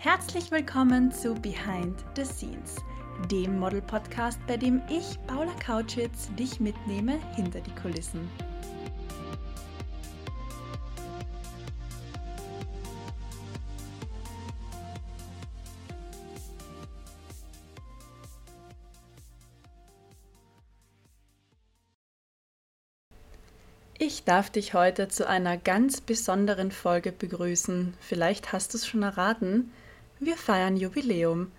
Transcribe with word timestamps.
Herzlich 0.00 0.52
willkommen 0.52 1.10
zu 1.10 1.34
Behind 1.34 1.98
the 2.14 2.24
Scenes, 2.24 2.76
dem 3.32 3.58
Model-Podcast, 3.58 4.38
bei 4.46 4.56
dem 4.56 4.80
ich, 4.88 5.18
Paula 5.26 5.52
Kautschitz, 5.54 6.32
dich 6.38 6.60
mitnehme 6.60 7.18
hinter 7.34 7.60
die 7.60 7.74
Kulissen. 7.74 8.30
Ich 23.98 24.22
darf 24.22 24.48
dich 24.48 24.74
heute 24.74 25.08
zu 25.08 25.26
einer 25.26 25.56
ganz 25.56 26.00
besonderen 26.00 26.70
Folge 26.70 27.10
begrüßen. 27.10 27.94
Vielleicht 27.98 28.52
hast 28.52 28.72
du 28.72 28.78
es 28.78 28.86
schon 28.86 29.02
erraten. 29.02 29.72
Wir 30.20 30.36
feiern 30.36 30.76
Jubiläum. 30.76 31.52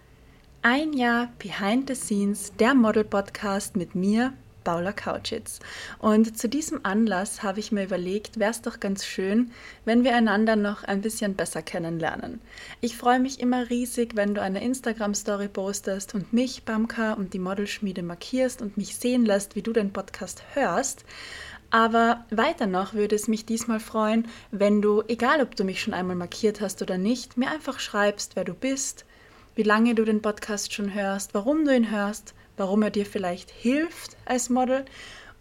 Ein 0.64 0.92
Jahr 0.92 1.32
Behind 1.40 1.88
the 1.88 1.96
Scenes, 1.96 2.52
der 2.60 2.74
Model-Podcast 2.74 3.78
mit 3.78 3.96
mir, 3.96 4.34
Paula 4.66 4.92
Kautschitz. 4.92 5.60
Und 5.98 6.38
zu 6.38 6.50
diesem 6.50 6.82
Anlass 6.84 7.42
habe 7.42 7.62
ich 7.62 7.72
mir 7.72 7.86
überlegt, 7.86 8.38
wäre 8.38 8.52
es 8.52 8.62
doch 8.62 8.82
ganz 8.82 9.06
schön, 9.06 9.52
wenn 9.86 10.04
wir 10.04 10.14
einander 10.14 10.58
noch 10.58 10.84
ein 10.84 11.00
bisschen 11.00 11.36
besser 11.36 11.62
kennenlernen. 11.62 12.42
Ich 12.82 12.98
freue 12.98 13.22
mich 13.22 13.40
immer 13.40 13.70
riesig, 13.70 14.18
wenn 14.18 14.36
du 14.36 14.42
eine 14.42 14.62
Instagram-Story 14.62 15.48
postest 15.48 16.14
und 16.14 16.34
mich, 16.34 16.64
Bamka 16.66 17.14
und 17.14 17.34
die 17.34 17.40
Modelschmiede 17.40 18.04
markierst 18.04 18.62
und 18.62 18.76
mich 18.76 18.98
sehen 18.98 19.26
lässt, 19.26 19.56
wie 19.56 19.62
du 19.62 19.72
den 19.72 19.94
Podcast 19.94 20.44
hörst. 20.54 21.06
Aber 21.72 22.26
weiter 22.32 22.66
noch 22.66 22.94
würde 22.94 23.16
es 23.16 23.28
mich 23.28 23.46
diesmal 23.46 23.80
freuen, 23.80 24.28
wenn 24.52 24.82
du, 24.82 25.04
egal 25.08 25.42
ob 25.42 25.56
du 25.56 25.64
mich 25.64 25.82
schon 25.82 25.94
einmal 25.94 26.16
markiert 26.16 26.62
hast 26.62 26.82
oder 26.82 26.98
nicht, 26.98 27.38
mir 27.38 27.52
einfach 27.52 27.80
schreibst, 27.80 28.36
wer 28.36 28.44
du 28.44 28.54
bist, 28.54 29.06
wie 29.56 29.64
lange 29.64 29.94
du 29.94 30.04
den 30.04 30.22
Podcast 30.22 30.74
schon 30.74 30.94
hörst, 30.94 31.34
warum 31.34 31.66
du 31.66 31.76
ihn 31.76 31.92
hörst, 31.92 32.34
warum 32.58 32.82
er 32.82 32.90
dir 32.90 33.06
vielleicht 33.06 33.52
hilft 33.52 34.18
als 34.26 34.50
Model 34.50 34.86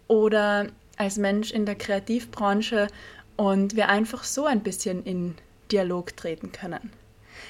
oder 0.07 0.67
als 0.97 1.17
Mensch 1.17 1.51
in 1.51 1.65
der 1.65 1.75
Kreativbranche 1.75 2.87
und 3.35 3.75
wir 3.75 3.89
einfach 3.89 4.23
so 4.23 4.45
ein 4.45 4.61
bisschen 4.61 5.03
in 5.03 5.35
Dialog 5.71 6.15
treten 6.15 6.51
können. 6.51 6.91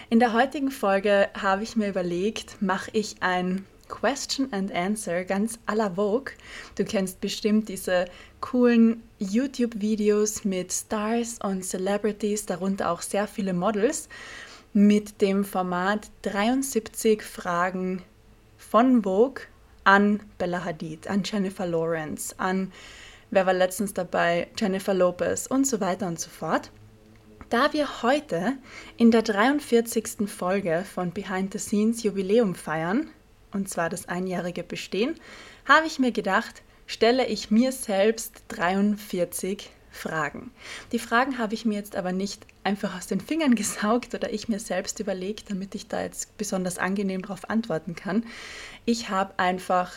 In 0.10 0.20
der 0.20 0.34
heutigen 0.34 0.72
Folge 0.72 1.30
habe 1.40 1.64
ich 1.64 1.76
mir 1.76 1.90
überlegt, 1.90 2.62
mache 2.62 2.92
ich 2.94 3.18
ein 3.22 3.66
Question 3.90 4.48
and 4.54 4.72
Answer 4.72 5.26
ganz 5.26 5.60
à 5.66 5.76
la 5.76 5.90
Vogue. 5.90 6.32
Du 6.76 6.86
kennst 6.86 7.20
bestimmt 7.20 7.68
diese 7.68 8.06
coolen 8.40 9.04
YouTube-Videos 9.18 10.46
mit 10.46 10.72
Stars 10.72 11.40
und 11.44 11.66
Celebrities, 11.66 12.46
darunter 12.46 12.90
auch 12.90 13.02
sehr 13.02 13.28
viele 13.28 13.54
Models, 13.54 14.08
mit 14.72 15.20
dem 15.22 15.44
Format 15.44 16.10
73 16.22 17.22
Fragen 17.22 18.04
von 18.58 19.04
Vogue 19.04 19.44
an 19.84 20.22
Bella 20.38 20.64
Hadid, 20.64 21.08
an 21.08 21.24
Jennifer 21.26 21.66
Lawrence, 21.66 22.36
an, 22.38 22.72
wer 23.32 23.46
war 23.46 23.54
letztens 23.54 23.94
dabei, 23.94 24.48
Jennifer 24.58 24.94
Lopez 24.94 25.48
und 25.48 25.66
so 25.66 25.82
weiter 25.82 26.08
und 26.08 26.20
so 26.20 26.30
fort. 26.30 26.72
Da 27.50 27.74
wir 27.74 28.04
heute 28.04 28.54
in 28.98 29.10
der 29.10 29.24
43. 29.24 30.30
Folge 30.30 30.86
von 30.94 31.12
Behind 31.12 31.52
the 31.52 31.58
Scenes 31.58 32.04
Jubiläum 32.04 32.54
feiern, 32.54 33.10
und 33.52 33.70
zwar 33.70 33.90
das 33.90 34.08
einjährige 34.08 34.64
Bestehen, 34.64 35.16
habe 35.68 35.88
ich 35.88 36.00
mir 36.00 36.12
gedacht, 36.12 36.62
stelle 36.88 37.28
ich 37.28 37.52
mir 37.52 37.72
selbst 37.72 38.44
43 38.50 39.70
Fragen. 39.92 40.52
Die 40.92 41.00
Fragen 41.00 41.38
habe 41.38 41.54
ich 41.54 41.66
mir 41.66 41.76
jetzt 41.76 41.96
aber 41.96 42.12
nicht 42.12 42.46
einfach 42.64 42.96
aus 42.96 43.08
den 43.08 43.22
Fingern 43.22 43.56
gesaugt 43.56 44.14
oder 44.14 44.32
ich 44.32 44.48
mir 44.48 44.60
selbst 44.60 45.00
überlegt, 45.00 45.50
damit 45.50 45.76
ich 45.76 45.88
da 45.88 46.02
jetzt 46.02 46.38
besonders 46.38 46.78
angenehm 46.78 47.22
darauf 47.22 47.50
antworten 47.50 47.96
kann. 47.96 48.26
Ich 48.86 49.10
habe 49.10 49.38
einfach 49.38 49.94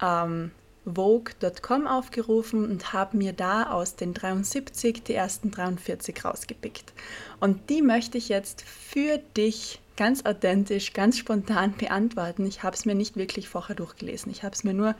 ähm, 0.00 0.50
Vogue.com 0.86 1.86
aufgerufen 1.86 2.64
und 2.64 2.92
habe 2.92 3.16
mir 3.16 3.32
da 3.32 3.70
aus 3.70 3.96
den 3.96 4.14
73 4.14 5.02
die 5.02 5.14
ersten 5.14 5.50
43 5.50 6.24
rausgepickt. 6.24 6.92
Und 7.40 7.70
die 7.70 7.82
möchte 7.82 8.18
ich 8.18 8.28
jetzt 8.28 8.62
für 8.62 9.18
dich 9.36 9.80
ganz 9.96 10.24
authentisch, 10.24 10.92
ganz 10.92 11.18
spontan 11.18 11.74
beantworten. 11.76 12.46
Ich 12.46 12.62
habe 12.62 12.76
es 12.76 12.84
mir 12.84 12.94
nicht 12.94 13.16
wirklich 13.16 13.48
vorher 13.48 13.76
durchgelesen. 13.76 14.30
Ich 14.30 14.42
habe 14.42 14.54
es 14.54 14.64
mir 14.64 14.74
nur 14.74 14.94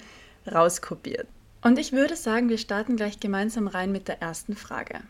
rauskopiert. 0.50 1.26
Und 1.62 1.78
ich 1.78 1.92
würde 1.92 2.16
sagen, 2.16 2.48
wir 2.48 2.58
starten 2.58 2.96
gleich 2.96 3.20
gemeinsam 3.20 3.66
rein 3.66 3.92
mit 3.92 4.08
der 4.08 4.22
ersten 4.22 4.56
Frage. 4.56 5.00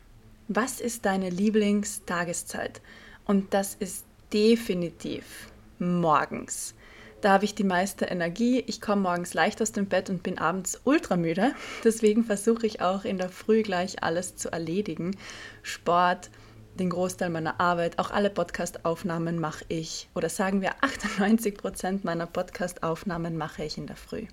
Was 0.48 0.80
ist 0.80 1.04
deine 1.04 1.28
Lieblingstageszeit? 1.28 2.80
Und 3.25 3.52
das 3.52 3.75
ist 3.75 4.04
definitiv 4.32 5.50
morgens. 5.78 6.75
Da 7.20 7.32
habe 7.32 7.44
ich 7.44 7.54
die 7.54 7.64
meiste 7.64 8.04
Energie. 8.04 8.62
Ich 8.66 8.80
komme 8.80 9.02
morgens 9.02 9.34
leicht 9.34 9.60
aus 9.60 9.72
dem 9.72 9.86
Bett 9.86 10.10
und 10.10 10.22
bin 10.22 10.38
abends 10.38 10.80
ultramüde. 10.84 11.54
Deswegen 11.84 12.25
versuche 12.25 12.66
ich 12.66 12.80
auch 12.80 13.04
in 13.04 13.19
der 13.19 13.30
Früh 13.30 13.62
gleich 13.62 14.02
alles 14.02 14.36
zu 14.36 14.52
erledigen. 14.52 15.16
Sport, 15.62 16.30
den 16.76 16.91
Großteil 16.91 17.31
meiner 17.31 17.60
Arbeit, 17.60 17.98
auch 17.98 18.10
alle 18.10 18.31
Podcast-Aufnahmen 18.31 19.38
mache 19.38 19.64
ich, 19.69 20.09
oder 20.14 20.28
sagen 20.28 20.60
wir 20.60 20.82
98 20.82 21.56
Prozent 21.56 22.04
meiner 22.04 22.26
Podcast-Aufnahmen 22.26 23.37
mache 23.37 23.64
ich 23.64 23.78
in 23.78 23.87
der 23.87 23.97
Früh. 23.97 24.26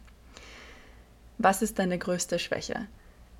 Was 1.37 1.61
ist 1.61 1.79
deine 1.79 1.97
größte 1.97 2.39
Schwäche? 2.39 2.87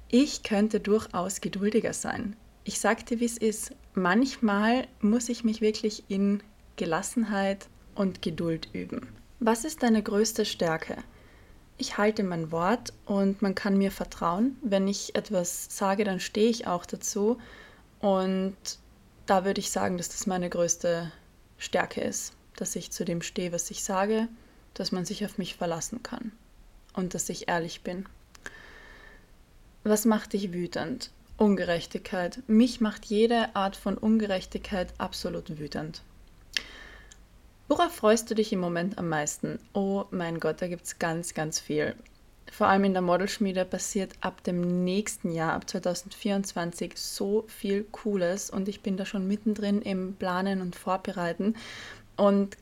Ich 0.10 0.44
könnte 0.44 0.80
durchaus 0.80 1.42
geduldiger 1.42 1.94
sein. 1.94 2.36
Ich 2.64 2.80
sagte, 2.80 3.20
wie 3.20 3.26
es 3.26 3.38
ist. 3.38 3.74
Manchmal 3.94 4.88
muss 5.02 5.30
ich 5.30 5.44
mich 5.44 5.62
wirklich 5.62 6.04
in 6.08 6.42
Gelassenheit 6.76 7.68
und 7.96 8.22
Geduld 8.22 8.70
üben. 8.74 9.08
Was 9.40 9.66
ist 9.66 9.84
deine 9.84 10.02
größte 10.02 10.46
Stärke? 10.46 10.98
Ich 11.78 11.98
halte 11.98 12.24
mein 12.24 12.52
Wort 12.52 12.94
und 13.06 13.42
man 13.42 13.56
kann 13.56 13.78
mir 13.78 13.92
vertrauen. 13.92 14.58
Wenn 14.62 14.88
ich 14.88 15.16
etwas 15.16 15.68
sage, 15.70 16.04
dann 16.04 16.20
stehe 16.20 16.50
ich 16.50 16.68
auch 16.68 16.86
dazu. 16.86 17.38
Und 18.00 18.56
da 19.26 19.46
würde 19.46 19.60
ich 19.60 19.72
sagen, 19.72 19.98
dass 19.98 20.10
das 20.10 20.28
meine 20.28 20.50
größte 20.50 21.12
Stärke 21.58 22.02
ist, 22.02 22.34
dass 22.56 22.76
ich 22.76 22.92
zu 22.92 23.06
dem 23.06 23.22
stehe, 23.22 23.52
was 23.52 23.72
ich 23.72 23.84
sage, 23.84 24.28
dass 24.74 24.92
man 24.92 25.06
sich 25.06 25.26
auf 25.26 25.38
mich 25.38 25.56
verlassen 25.56 26.04
kann 26.04 26.32
und 26.94 27.14
dass 27.14 27.30
ich 27.30 27.48
ehrlich 27.48 27.82
bin. 27.82 28.06
Was 29.84 30.06
macht 30.06 30.34
dich 30.34 30.54
wütend? 30.54 31.12
Ungerechtigkeit. 31.38 32.42
Mich 32.48 32.80
macht 32.80 33.06
jede 33.06 33.56
Art 33.56 33.76
von 33.76 33.98
Ungerechtigkeit 33.98 34.94
absolut 34.98 35.58
wütend. 35.58 36.02
Worauf 37.68 37.94
freust 37.94 38.30
du 38.30 38.36
dich 38.36 38.54
im 38.54 38.60
Moment 38.60 38.98
am 38.98 39.10
meisten? 39.10 39.60
Oh 39.74 40.06
mein 40.12 40.40
Gott, 40.40 40.62
da 40.62 40.68
gibt 40.68 40.86
es 40.86 41.00
ganz, 41.00 41.34
ganz 41.34 41.60
viel 41.60 41.96
vor 42.52 42.68
allem 42.68 42.84
in 42.84 42.94
der 42.94 43.02
Modelschmiede 43.02 43.66
passiert 43.66 44.14
ab 44.22 44.44
dem 44.44 44.84
nächsten 44.84 45.32
Jahr, 45.32 45.54
ab 45.54 45.70
2024, 45.70 46.94
so 46.96 47.46
viel 47.48 47.84
Cooles 47.92 48.50
und 48.50 48.68
ich 48.68 48.82
bin 48.82 48.98
da 48.98 49.06
schon 49.06 49.28
mittendrin 49.28 49.82
im 49.82 50.16
Planen 50.16 50.62
und 50.62 50.76
Vorbereiten 50.76 51.56
und 52.16 52.58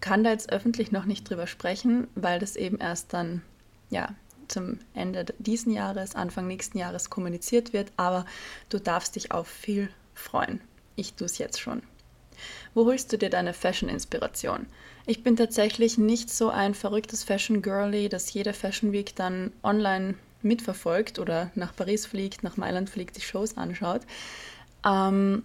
kann 0.00 0.24
da 0.24 0.30
jetzt 0.30 0.52
öffentlich 0.52 0.92
noch 0.92 1.04
nicht 1.04 1.28
drüber 1.28 1.46
sprechen, 1.46 2.08
weil 2.14 2.38
das 2.38 2.56
eben 2.56 2.78
erst 2.78 3.12
dann, 3.12 3.42
ja, 3.90 4.14
zum 4.48 4.78
Ende 4.92 5.24
diesen 5.38 5.72
Jahres, 5.72 6.14
Anfang 6.14 6.46
nächsten 6.46 6.78
Jahres 6.78 7.08
kommuniziert 7.08 7.72
wird, 7.72 7.92
aber 7.96 8.26
du 8.68 8.78
darfst 8.78 9.16
dich 9.16 9.32
auf 9.32 9.48
viel 9.48 9.88
freuen. 10.14 10.60
Ich 10.96 11.14
tue 11.14 11.26
es 11.26 11.38
jetzt 11.38 11.60
schon. 11.60 11.82
Wo 12.74 12.86
holst 12.86 13.12
du 13.12 13.18
dir 13.18 13.30
deine 13.30 13.54
Fashion-Inspiration? 13.54 14.66
Ich 15.06 15.22
bin 15.22 15.36
tatsächlich 15.36 15.98
nicht 15.98 16.30
so 16.30 16.48
ein 16.48 16.74
verrücktes 16.74 17.24
Fashion-Girlie, 17.24 18.08
das 18.08 18.32
jede 18.32 18.52
Fashion 18.52 18.92
Week 18.92 19.14
dann 19.14 19.52
online 19.62 20.14
mitverfolgt 20.42 21.18
oder 21.18 21.50
nach 21.54 21.74
Paris 21.74 22.06
fliegt, 22.06 22.42
nach 22.42 22.56
Mailand 22.56 22.90
fliegt, 22.90 23.16
die 23.16 23.22
Shows 23.22 23.56
anschaut. 23.56 24.02
Ähm, 24.86 25.42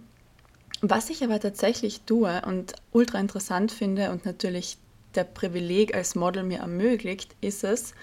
was 0.81 1.09
ich 1.09 1.23
aber 1.23 1.39
tatsächlich 1.39 2.01
tue 2.01 2.41
und 2.45 2.73
ultra 2.91 3.19
interessant 3.19 3.71
finde 3.71 4.11
und 4.11 4.25
natürlich 4.25 4.77
der 5.15 5.23
Privileg 5.25 5.95
als 5.95 6.15
Model 6.15 6.43
mir 6.43 6.59
ermöglicht, 6.59 7.35
ist 7.41 7.63
es, 7.63 7.93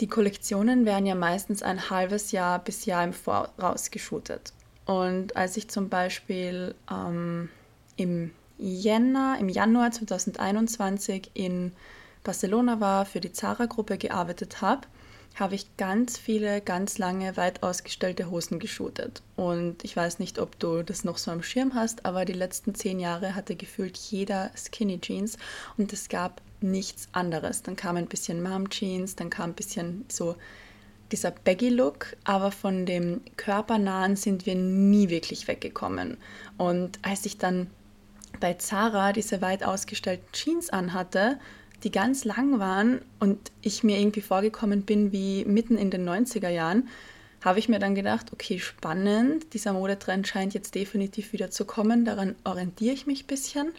die 0.00 0.06
Kollektionen 0.06 0.86
werden 0.86 1.06
ja 1.06 1.14
meistens 1.14 1.62
ein 1.62 1.90
halbes 1.90 2.30
Jahr 2.30 2.60
bis 2.60 2.84
Jahr 2.86 3.04
im 3.04 3.12
Voraus 3.12 3.90
geshootet. 3.90 4.52
Und 4.86 5.36
als 5.36 5.56
ich 5.56 5.68
zum 5.68 5.88
Beispiel 5.88 6.74
ähm, 6.90 7.50
im 7.98 8.30
Jänner, 8.56 9.36
im 9.38 9.48
Januar 9.48 9.90
2021 9.90 11.30
in 11.34 11.72
Barcelona 12.24 12.80
war, 12.80 13.04
für 13.04 13.20
die 13.20 13.32
Zara-Gruppe 13.32 13.98
gearbeitet 13.98 14.62
habe, 14.62 14.88
habe 15.36 15.54
ich 15.54 15.76
ganz 15.76 16.18
viele, 16.18 16.60
ganz 16.60 16.98
lange, 16.98 17.36
weit 17.36 17.62
ausgestellte 17.62 18.30
Hosen 18.30 18.58
geshootet. 18.58 19.22
Und 19.36 19.84
ich 19.84 19.96
weiß 19.96 20.18
nicht, 20.18 20.38
ob 20.38 20.58
du 20.58 20.82
das 20.82 21.04
noch 21.04 21.18
so 21.18 21.30
am 21.30 21.42
Schirm 21.42 21.74
hast, 21.74 22.04
aber 22.04 22.24
die 22.24 22.32
letzten 22.32 22.74
zehn 22.74 22.98
Jahre 22.98 23.34
hatte 23.34 23.54
gefühlt 23.54 23.96
jeder 23.96 24.50
Skinny 24.56 25.00
Jeans 25.00 25.38
und 25.76 25.92
es 25.92 26.08
gab 26.08 26.40
nichts 26.60 27.08
anderes. 27.12 27.62
Dann 27.62 27.76
kam 27.76 27.96
ein 27.96 28.08
bisschen 28.08 28.42
Mom 28.42 28.68
Jeans, 28.70 29.14
dann 29.14 29.30
kam 29.30 29.50
ein 29.50 29.54
bisschen 29.54 30.04
so 30.08 30.34
dieser 31.12 31.30
Baggy-Look, 31.30 32.16
aber 32.24 32.50
von 32.50 32.84
dem 32.84 33.20
Körpernahen 33.36 34.16
sind 34.16 34.44
wir 34.44 34.56
nie 34.56 35.08
wirklich 35.08 35.48
weggekommen. 35.48 36.18
Und 36.56 36.98
als 37.02 37.24
ich 37.24 37.38
dann 37.38 37.68
bei 38.40 38.54
Zara 38.54 39.12
diese 39.12 39.40
weit 39.40 39.64
ausgestellten 39.64 40.26
Jeans 40.32 40.70
anhatte, 40.70 41.38
die 41.84 41.90
ganz 41.90 42.24
lang 42.24 42.58
waren 42.58 43.00
und 43.20 43.52
ich 43.62 43.84
mir 43.84 43.98
irgendwie 43.98 44.20
vorgekommen 44.20 44.82
bin 44.82 45.12
wie 45.12 45.44
mitten 45.44 45.76
in 45.76 45.90
den 45.90 46.08
90er 46.08 46.48
Jahren, 46.48 46.88
habe 47.44 47.60
ich 47.60 47.68
mir 47.68 47.78
dann 47.78 47.94
gedacht, 47.94 48.32
okay, 48.32 48.58
spannend, 48.58 49.54
dieser 49.54 49.72
Modetrend 49.72 50.26
scheint 50.26 50.54
jetzt 50.54 50.74
definitiv 50.74 51.32
wieder 51.32 51.50
zu 51.50 51.64
kommen, 51.64 52.04
daran 52.04 52.34
orientiere 52.44 52.94
ich 52.94 53.06
mich 53.06 53.24
ein 53.24 53.28
bisschen. 53.28 53.72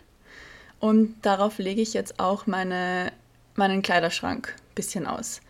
Und 0.79 1.15
darauf 1.23 1.57
lege 1.57 1.81
ich 1.81 1.93
jetzt 1.93 2.21
auch 2.21 2.47
meine, 2.47 3.11
meinen 3.55 3.81
Kleiderschrank 3.81 4.55
ein 4.57 4.75
bisschen 4.75 5.05
aus 5.05 5.41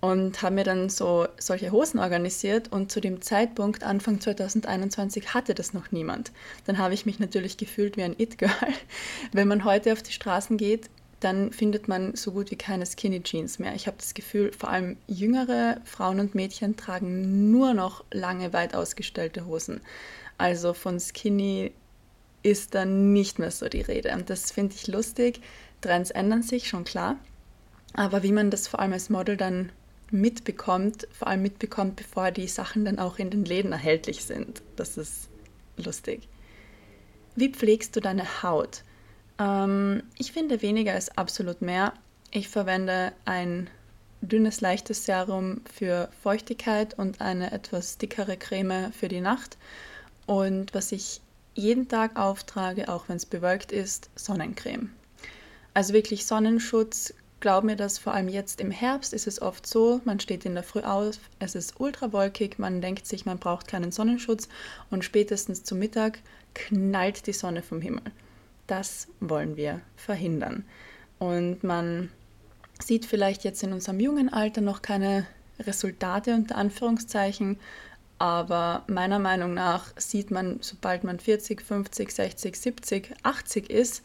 und 0.00 0.42
habe 0.42 0.56
mir 0.56 0.64
dann 0.64 0.88
so 0.88 1.26
solche 1.38 1.72
Hosen 1.72 1.98
organisiert 1.98 2.70
und 2.70 2.92
zu 2.92 3.00
dem 3.00 3.22
Zeitpunkt 3.22 3.82
Anfang 3.82 4.20
2021 4.20 5.34
hatte 5.34 5.54
das 5.54 5.72
noch 5.72 5.90
niemand. 5.90 6.32
Dann 6.64 6.78
habe 6.78 6.94
ich 6.94 7.06
mich 7.06 7.18
natürlich 7.18 7.56
gefühlt 7.56 7.96
wie 7.96 8.02
ein 8.02 8.14
It-Girl. 8.18 8.50
Wenn 9.32 9.48
man 9.48 9.64
heute 9.64 9.92
auf 9.92 10.02
die 10.02 10.12
Straßen 10.12 10.56
geht, 10.58 10.90
dann 11.20 11.50
findet 11.52 11.88
man 11.88 12.14
so 12.14 12.32
gut 12.32 12.50
wie 12.50 12.56
keine 12.56 12.84
Skinny 12.84 13.22
Jeans 13.22 13.58
mehr. 13.58 13.74
Ich 13.74 13.86
habe 13.86 13.96
das 13.96 14.12
Gefühl, 14.12 14.52
vor 14.52 14.68
allem 14.68 14.96
jüngere 15.06 15.80
Frauen 15.84 16.20
und 16.20 16.34
Mädchen 16.34 16.76
tragen 16.76 17.50
nur 17.50 17.72
noch 17.72 18.04
lange, 18.12 18.52
weit 18.52 18.74
ausgestellte 18.74 19.46
Hosen. 19.46 19.80
Also 20.36 20.74
von 20.74 21.00
Skinny 21.00 21.72
ist 22.42 22.74
dann 22.74 23.12
nicht 23.12 23.38
mehr 23.38 23.50
so 23.50 23.68
die 23.68 23.80
Rede. 23.80 24.12
Und 24.12 24.28
das 24.28 24.52
finde 24.52 24.74
ich 24.74 24.86
lustig. 24.86 25.40
Trends 25.80 26.10
ändern 26.10 26.42
sich, 26.42 26.68
schon 26.68 26.84
klar. 26.84 27.16
Aber 27.94 28.22
wie 28.22 28.32
man 28.32 28.50
das 28.50 28.68
vor 28.68 28.80
allem 28.80 28.92
als 28.92 29.08
Model 29.08 29.36
dann 29.38 29.72
mitbekommt, 30.10 31.08
vor 31.12 31.28
allem 31.28 31.42
mitbekommt, 31.42 31.96
bevor 31.96 32.30
die 32.30 32.48
Sachen 32.48 32.84
dann 32.84 32.98
auch 32.98 33.18
in 33.18 33.30
den 33.30 33.44
Läden 33.44 33.72
erhältlich 33.72 34.24
sind. 34.24 34.62
Das 34.76 34.96
ist 34.96 35.28
lustig. 35.76 36.28
Wie 37.34 37.50
pflegst 37.50 37.94
du 37.96 38.00
deine 38.00 38.42
Haut? 38.42 38.82
Ähm, 39.38 40.02
ich 40.16 40.32
finde, 40.32 40.62
weniger 40.62 40.96
ist 40.96 41.18
absolut 41.18 41.60
mehr. 41.60 41.92
Ich 42.30 42.48
verwende 42.48 43.12
ein 43.24 43.68
dünnes, 44.20 44.60
leichtes 44.60 45.04
Serum 45.04 45.60
für 45.72 46.08
Feuchtigkeit 46.22 46.98
und 46.98 47.20
eine 47.20 47.52
etwas 47.52 47.98
dickere 47.98 48.36
Creme 48.36 48.92
für 48.92 49.08
die 49.08 49.20
Nacht. 49.20 49.58
Und 50.26 50.74
was 50.74 50.92
ich 50.92 51.20
jeden 51.54 51.88
Tag 51.88 52.16
auftrage, 52.16 52.88
auch 52.88 53.08
wenn 53.08 53.16
es 53.16 53.26
bewölkt 53.26 53.72
ist, 53.72 54.10
Sonnencreme. 54.14 54.90
Also 55.74 55.92
wirklich 55.92 56.26
Sonnenschutz, 56.26 57.12
glaub 57.46 57.62
mir 57.62 57.76
das, 57.76 57.98
vor 57.98 58.12
allem 58.12 58.28
jetzt 58.28 58.60
im 58.60 58.72
Herbst 58.72 59.12
ist 59.14 59.28
es 59.28 59.40
oft 59.40 59.68
so, 59.68 60.00
man 60.04 60.18
steht 60.18 60.44
in 60.44 60.54
der 60.54 60.64
Früh 60.64 60.80
auf, 60.80 61.20
es 61.38 61.54
ist 61.54 61.78
ultra 61.78 62.12
wolkig, 62.12 62.58
man 62.58 62.80
denkt 62.80 63.06
sich, 63.06 63.24
man 63.24 63.38
braucht 63.38 63.68
keinen 63.68 63.92
Sonnenschutz 63.92 64.48
und 64.90 65.04
spätestens 65.04 65.62
zum 65.62 65.78
Mittag 65.78 66.18
knallt 66.54 67.28
die 67.28 67.32
Sonne 67.32 67.62
vom 67.62 67.80
Himmel. 67.80 68.02
Das 68.66 69.06
wollen 69.20 69.56
wir 69.56 69.80
verhindern. 69.94 70.64
Und 71.20 71.62
man 71.62 72.10
sieht 72.82 73.06
vielleicht 73.06 73.44
jetzt 73.44 73.62
in 73.62 73.72
unserem 73.72 74.00
jungen 74.00 74.28
Alter 74.28 74.60
noch 74.60 74.82
keine 74.82 75.24
Resultate 75.60 76.34
unter 76.34 76.56
Anführungszeichen, 76.56 77.60
aber 78.18 78.82
meiner 78.88 79.20
Meinung 79.20 79.54
nach 79.54 79.92
sieht 79.96 80.32
man, 80.32 80.58
sobald 80.62 81.04
man 81.04 81.20
40, 81.20 81.62
50, 81.62 82.10
60, 82.10 82.56
70, 82.56 83.14
80 83.22 83.70
ist, 83.70 84.02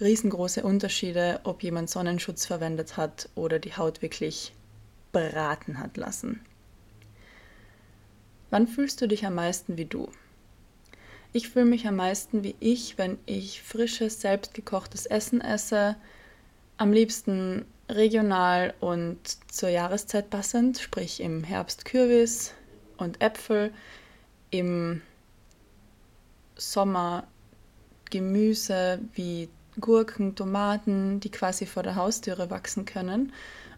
riesengroße 0.00 0.62
Unterschiede, 0.62 1.40
ob 1.44 1.62
jemand 1.62 1.90
Sonnenschutz 1.90 2.46
verwendet 2.46 2.96
hat 2.96 3.28
oder 3.34 3.58
die 3.58 3.76
Haut 3.76 4.02
wirklich 4.02 4.52
braten 5.12 5.78
hat 5.78 5.96
lassen. 5.96 6.40
Wann 8.50 8.66
fühlst 8.66 9.00
du 9.00 9.06
dich 9.06 9.26
am 9.26 9.34
meisten 9.34 9.76
wie 9.76 9.84
du? 9.84 10.08
Ich 11.32 11.48
fühle 11.48 11.66
mich 11.66 11.86
am 11.86 11.96
meisten 11.96 12.42
wie 12.42 12.56
ich, 12.58 12.98
wenn 12.98 13.18
ich 13.26 13.62
frisches, 13.62 14.20
selbstgekochtes 14.20 15.06
Essen 15.06 15.40
esse, 15.40 15.94
am 16.76 16.92
liebsten 16.92 17.64
regional 17.88 18.74
und 18.80 19.18
zur 19.52 19.68
Jahreszeit 19.68 20.30
passend, 20.30 20.78
sprich 20.78 21.20
im 21.20 21.44
Herbst 21.44 21.84
Kürbis 21.84 22.54
und 22.96 23.20
Äpfel, 23.20 23.72
im 24.50 25.02
Sommer 26.56 27.26
Gemüse 28.10 28.98
wie 29.14 29.48
Gurken, 29.78 30.34
Tomaten, 30.34 31.20
die 31.20 31.30
quasi 31.30 31.66
vor 31.66 31.82
der 31.82 31.96
Haustüre 31.96 32.50
wachsen 32.50 32.84
können. 32.84 33.32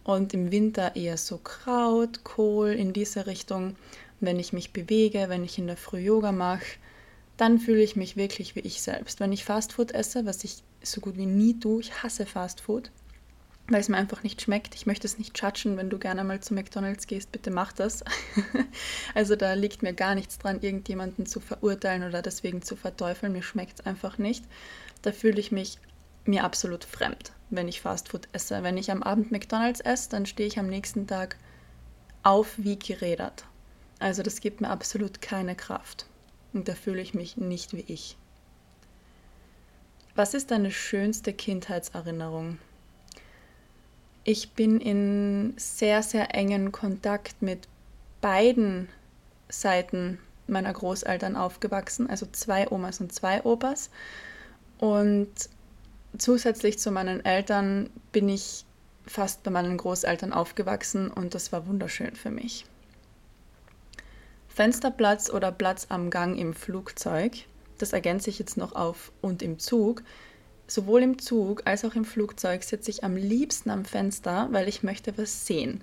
Und 0.05 0.35
im 0.35 0.51
Winter 0.51 0.97
eher 0.97 1.17
so 1.17 1.39
Kraut, 1.39 2.25
Kohl 2.25 2.71
in 2.71 2.93
diese 2.93 3.27
Richtung. 3.27 3.77
Wenn 4.21 4.39
ich 4.39 4.53
mich 4.53 4.73
bewege, 4.73 5.27
wenn 5.29 5.45
ich 5.45 5.59
in 5.59 5.67
der 5.67 5.77
Früh 5.77 6.01
Yoga 6.01 6.33
mache, 6.33 6.79
dann 7.37 7.59
fühle 7.59 7.83
ich 7.83 7.97
mich 7.97 8.17
wirklich 8.17 8.57
wie 8.57 8.61
ich 8.61 8.83
selbst. 8.83 9.21
Wenn 9.21 9.33
ich 9.33 9.45
Fastfood 9.45 9.93
esse, 9.93 10.27
was 10.27 10.45
ich 10.45 10.63
so 10.83 11.01
gut 11.01 11.17
wie 11.17 11.27
nie 11.27 11.59
tue, 11.59 11.81
ich 11.81 12.03
hasse 12.03 12.27
Fastfood, 12.27 12.91
weil 13.69 13.81
es 13.81 13.89
mir 13.89 13.97
einfach 13.97 14.23
nicht 14.23 14.43
schmeckt. 14.43 14.75
Ich 14.75 14.87
möchte 14.87 15.07
es 15.07 15.19
nicht 15.19 15.41
judgen, 15.41 15.77
wenn 15.77 15.91
du 15.91 15.99
gerne 15.99 16.25
mal 16.25 16.41
zu 16.41 16.55
McDonald's 16.55 17.07
gehst, 17.07 17.33
bitte 17.33 17.51
mach 17.51 17.73
das. 17.73 18.05
also 19.15 19.37
da 19.37 19.55
liegt 19.55 19.83
mir 19.83 19.93
gar 19.93 20.15
nichts 20.15 20.39
dran, 20.39 20.61
irgendjemanden 20.61 21.27
zu 21.27 21.41
verurteilen 21.41 22.03
oder 22.03 22.23
deswegen 22.23 22.63
zu 22.63 22.77
verteufeln. 22.77 23.33
Mir 23.33 23.43
schmeckt 23.43 23.81
es 23.81 23.87
einfach 23.87 24.19
nicht. 24.19 24.45
Da 25.03 25.13
fühle 25.13 25.41
ich 25.41 25.53
mich 25.53 25.79
mir 26.25 26.45
absolut 26.45 26.85
fremd, 26.85 27.33
wenn 27.51 27.69
ich 27.69 27.81
Fastfood 27.81 28.29
esse. 28.33 28.63
Wenn 28.63 28.79
ich 28.79 28.91
am 28.91 29.03
Abend 29.03 29.33
McDonald's 29.33 29.81
esse, 29.81 30.11
dann 30.11 30.27
stehe 30.27 30.49
ich 30.49 30.59
am 30.59 30.69
nächsten 30.69 31.07
Tag 31.07 31.37
auf 32.23 32.55
wie 32.57 32.79
gerädert. 32.79 33.45
Also 33.99 34.23
das 34.23 34.41
gibt 34.41 34.61
mir 34.61 34.71
absolut 34.71 35.23
keine 35.23 35.55
Kraft. 35.55 36.07
Und 36.53 36.69
da 36.69 36.75
fühle 36.75 37.01
ich 37.01 37.15
mich 37.15 37.37
nicht 37.37 37.75
wie 37.75 37.85
ich. 37.87 38.17
Was 40.15 40.35
ist 40.35 40.51
deine 40.51 40.71
schönste 40.71 41.33
Kindheitserinnerung? 41.33 42.59
Ich 44.25 44.53
bin 44.53 44.81
in 44.81 45.55
sehr, 45.57 46.03
sehr 46.03 46.35
engen 46.35 46.71
Kontakt 46.71 47.43
mit 47.43 47.67
beiden 48.21 48.89
Seiten 49.49 50.19
meiner 50.47 50.73
Großeltern 50.73 51.37
aufgewachsen, 51.37 52.09
also 52.09 52.27
zwei 52.31 52.71
Omas 52.71 53.01
und 53.01 53.13
zwei 53.13 53.43
Opas. 53.45 53.91
Und 54.79 55.31
zusätzlich 56.17 56.79
zu 56.79 56.91
meinen 56.91 57.25
Eltern 57.25 57.91
bin 58.13 58.29
ich 58.29 58.65
fast 59.07 59.43
bei 59.43 59.51
meinen 59.51 59.77
Großeltern 59.77 60.33
aufgewachsen 60.33 61.11
und 61.11 61.35
das 61.35 61.51
war 61.53 61.67
wunderschön 61.67 62.15
für 62.15 62.31
mich. 62.31 62.67
Fensterplatz 64.49 65.31
oder 65.31 65.51
Platz 65.51 65.87
am 65.89 66.11
Gang 66.11 66.39
im 66.39 66.55
Flugzeug, 66.55 67.33
das 67.79 67.93
ergänze 67.93 68.31
ich 68.31 68.39
jetzt 68.39 68.57
noch 68.57 68.75
auf 68.77 69.11
und 69.21 69.43
im 69.43 69.59
Zug. 69.59 70.03
Sowohl 70.73 71.03
im 71.03 71.19
Zug 71.19 71.67
als 71.67 71.85
auch 71.85 71.95
im 71.97 72.07
Flugzeug 72.07 72.65
sitze 72.65 72.91
ich 72.91 73.05
am 73.05 73.15
liebsten 73.15 73.69
am 73.69 73.85
Fenster, 73.85 74.49
weil 74.53 74.69
ich 74.69 74.83
möchte 74.83 75.19
was 75.19 75.47
sehen. 75.47 75.83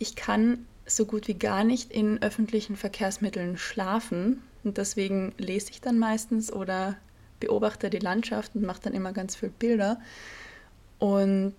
Ich 0.00 0.16
kann 0.16 0.66
so 0.86 1.06
gut 1.06 1.28
wie 1.28 1.38
gar 1.38 1.62
nicht 1.62 1.92
in 1.92 2.20
öffentlichen 2.20 2.74
Verkehrsmitteln 2.74 3.56
schlafen 3.58 4.42
und 4.64 4.76
deswegen 4.76 5.32
lese 5.38 5.70
ich 5.70 5.80
dann 5.80 6.00
meistens 6.00 6.52
oder 6.52 6.96
beobachte 7.38 7.90
die 7.90 8.00
Landschaft 8.00 8.56
und 8.56 8.64
mache 8.64 8.80
dann 8.82 8.92
immer 8.92 9.12
ganz 9.12 9.36
viele 9.36 9.52
Bilder. 9.52 10.00
Und 10.98 11.54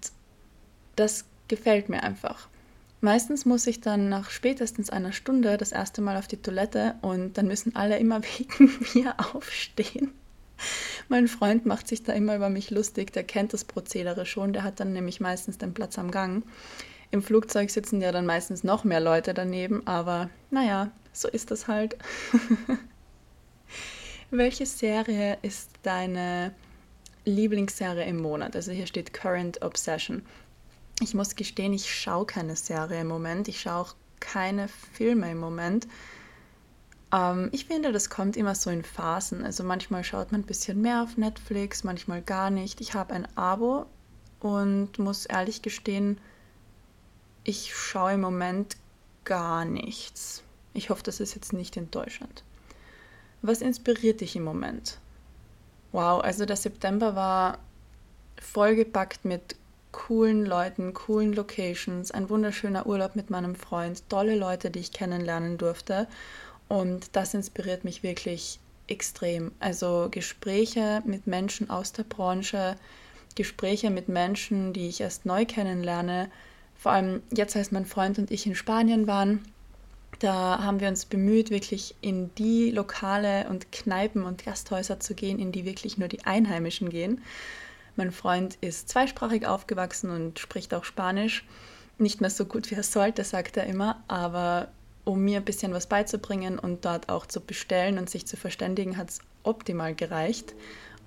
das 0.97 1.23
gefällt 1.47 1.87
mir 1.87 2.03
einfach. 2.03 2.49
Meistens 2.99 3.45
muss 3.45 3.67
ich 3.67 3.79
dann 3.79 4.09
nach 4.09 4.29
spätestens 4.29 4.89
einer 4.89 5.13
Stunde 5.13 5.55
das 5.55 5.71
erste 5.71 6.01
Mal 6.01 6.17
auf 6.17 6.27
die 6.27 6.41
Toilette 6.41 6.95
und 7.01 7.37
dann 7.37 7.47
müssen 7.47 7.73
alle 7.73 7.97
immer 7.99 8.21
wegen 8.37 8.69
mir 8.93 9.15
aufstehen. 9.33 10.11
Mein 11.07 11.27
Freund 11.27 11.65
macht 11.65 11.87
sich 11.87 12.03
da 12.03 12.13
immer 12.13 12.35
über 12.35 12.49
mich 12.49 12.71
lustig, 12.71 13.13
der 13.13 13.23
kennt 13.23 13.53
das 13.53 13.65
Prozedere 13.65 14.25
schon, 14.25 14.53
der 14.53 14.63
hat 14.63 14.79
dann 14.79 14.93
nämlich 14.93 15.19
meistens 15.19 15.57
den 15.57 15.73
Platz 15.73 15.99
am 15.99 16.11
Gang. 16.11 16.43
Im 17.11 17.21
Flugzeug 17.21 17.69
sitzen 17.69 18.01
ja 18.01 18.11
dann 18.11 18.25
meistens 18.25 18.63
noch 18.63 18.83
mehr 18.83 18.99
Leute 18.99 19.33
daneben, 19.33 19.85
aber 19.85 20.29
naja, 20.49 20.91
so 21.13 21.27
ist 21.27 21.51
das 21.51 21.67
halt. 21.67 21.95
Welche 24.31 24.65
Serie 24.65 25.37
ist 25.43 25.69
deine 25.83 26.53
Lieblingsserie 27.23 28.05
im 28.05 28.17
Monat? 28.17 28.55
Also 28.55 28.71
hier 28.71 28.87
steht 28.87 29.13
Current 29.13 29.61
Obsession. 29.61 30.23
Ich 31.01 31.13
muss 31.13 31.35
gestehen, 31.35 31.73
ich 31.73 31.93
schaue 31.93 32.25
keine 32.25 32.55
Serie 32.55 33.01
im 33.01 33.07
Moment. 33.07 33.47
Ich 33.47 33.61
schaue 33.61 33.81
auch 33.81 33.95
keine 34.19 34.67
Filme 34.67 35.31
im 35.31 35.37
Moment. 35.37 35.87
Ähm, 37.15 37.49
ich 37.53 37.65
finde, 37.65 37.91
das 37.91 38.09
kommt 38.09 38.35
immer 38.35 38.55
so 38.55 38.69
in 38.69 38.83
Phasen. 38.83 39.43
Also 39.43 39.63
manchmal 39.63 40.03
schaut 40.03 40.31
man 40.31 40.41
ein 40.41 40.45
bisschen 40.45 40.81
mehr 40.81 41.01
auf 41.01 41.17
Netflix, 41.17 41.83
manchmal 41.83 42.21
gar 42.21 42.49
nicht. 42.49 42.81
Ich 42.81 42.93
habe 42.93 43.13
ein 43.13 43.27
Abo 43.35 43.85
und 44.41 44.99
muss 44.99 45.25
ehrlich 45.25 45.61
gestehen, 45.61 46.19
ich 47.43 47.75
schaue 47.75 48.13
im 48.13 48.21
Moment 48.21 48.75
gar 49.23 49.65
nichts. 49.65 50.43
Ich 50.73 50.89
hoffe, 50.89 51.03
das 51.03 51.19
ist 51.19 51.35
jetzt 51.35 51.53
nicht 51.53 51.77
enttäuschend. 51.77 52.43
Was 53.41 53.61
inspiriert 53.61 54.21
dich 54.21 54.35
im 54.35 54.43
Moment? 54.43 54.99
Wow, 55.91 56.21
also 56.21 56.45
der 56.45 56.57
September 56.57 57.15
war 57.15 57.59
vollgepackt 58.41 59.23
mit 59.23 59.55
coolen 59.91 60.45
Leuten, 60.45 60.93
coolen 60.93 61.31
Locations, 61.31 62.11
ein 62.11 62.29
wunderschöner 62.29 62.85
Urlaub 62.85 63.15
mit 63.15 63.29
meinem 63.29 63.55
Freund, 63.55 64.09
tolle 64.09 64.35
Leute, 64.35 64.69
die 64.69 64.79
ich 64.79 64.91
kennenlernen 64.91 65.57
durfte. 65.57 66.07
Und 66.67 67.15
das 67.15 67.33
inspiriert 67.33 67.83
mich 67.83 68.03
wirklich 68.03 68.59
extrem. 68.87 69.51
Also 69.59 70.07
Gespräche 70.11 71.01
mit 71.05 71.27
Menschen 71.27 71.69
aus 71.69 71.91
der 71.91 72.03
Branche, 72.03 72.75
Gespräche 73.35 73.89
mit 73.89 74.07
Menschen, 74.07 74.73
die 74.73 74.87
ich 74.87 75.01
erst 75.01 75.25
neu 75.25 75.45
kennenlerne. 75.45 76.29
Vor 76.75 76.91
allem 76.91 77.21
jetzt, 77.33 77.55
als 77.55 77.71
mein 77.71 77.85
Freund 77.85 78.17
und 78.19 78.31
ich 78.31 78.45
in 78.45 78.55
Spanien 78.55 79.07
waren, 79.07 79.43
da 80.19 80.63
haben 80.63 80.79
wir 80.79 80.87
uns 80.87 81.05
bemüht, 81.05 81.49
wirklich 81.49 81.95
in 82.01 82.33
die 82.35 82.71
Lokale 82.71 83.47
und 83.49 83.71
Kneipen 83.71 84.23
und 84.23 84.45
Gasthäuser 84.45 84.99
zu 84.99 85.13
gehen, 85.13 85.39
in 85.39 85.51
die 85.51 85.65
wirklich 85.65 85.97
nur 85.97 86.07
die 86.07 86.23
Einheimischen 86.25 86.89
gehen. 86.89 87.21
Mein 87.97 88.11
Freund 88.11 88.57
ist 88.61 88.89
zweisprachig 88.89 89.45
aufgewachsen 89.45 90.09
und 90.09 90.39
spricht 90.39 90.73
auch 90.73 90.85
Spanisch. 90.85 91.45
Nicht 91.97 92.21
mehr 92.21 92.29
so 92.29 92.45
gut, 92.45 92.71
wie 92.71 92.75
er 92.75 92.83
sollte, 92.83 93.23
sagt 93.23 93.57
er 93.57 93.65
immer, 93.65 94.03
aber 94.07 94.69
um 95.05 95.23
mir 95.23 95.37
ein 95.37 95.45
bisschen 95.45 95.73
was 95.73 95.87
beizubringen 95.87 96.59
und 96.59 96.83
dort 96.83 97.09
auch 97.09 97.25
zu 97.25 97.39
bestellen 97.39 97.97
und 97.97 98.09
sich 98.09 98.25
zu 98.25 98.35
verständigen, 98.35 98.97
hat 98.97 99.11
es 99.11 99.19
optimal 99.43 99.95
gereicht. 99.95 100.53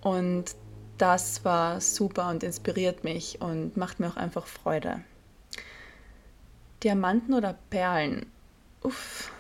Und 0.01 0.55
das 0.97 1.45
war 1.45 1.81
super 1.81 2.31
und 2.31 2.43
inspiriert 2.43 3.05
mich 3.05 3.41
und 3.41 3.77
macht 3.77 4.01
mir 4.01 4.09
auch 4.09 4.17
einfach 4.17 4.47
Freude. 4.47 5.03
Diamanten 6.83 7.35
oder 7.35 7.59
Perlen? 7.71 8.27
Uff, 8.83 9.33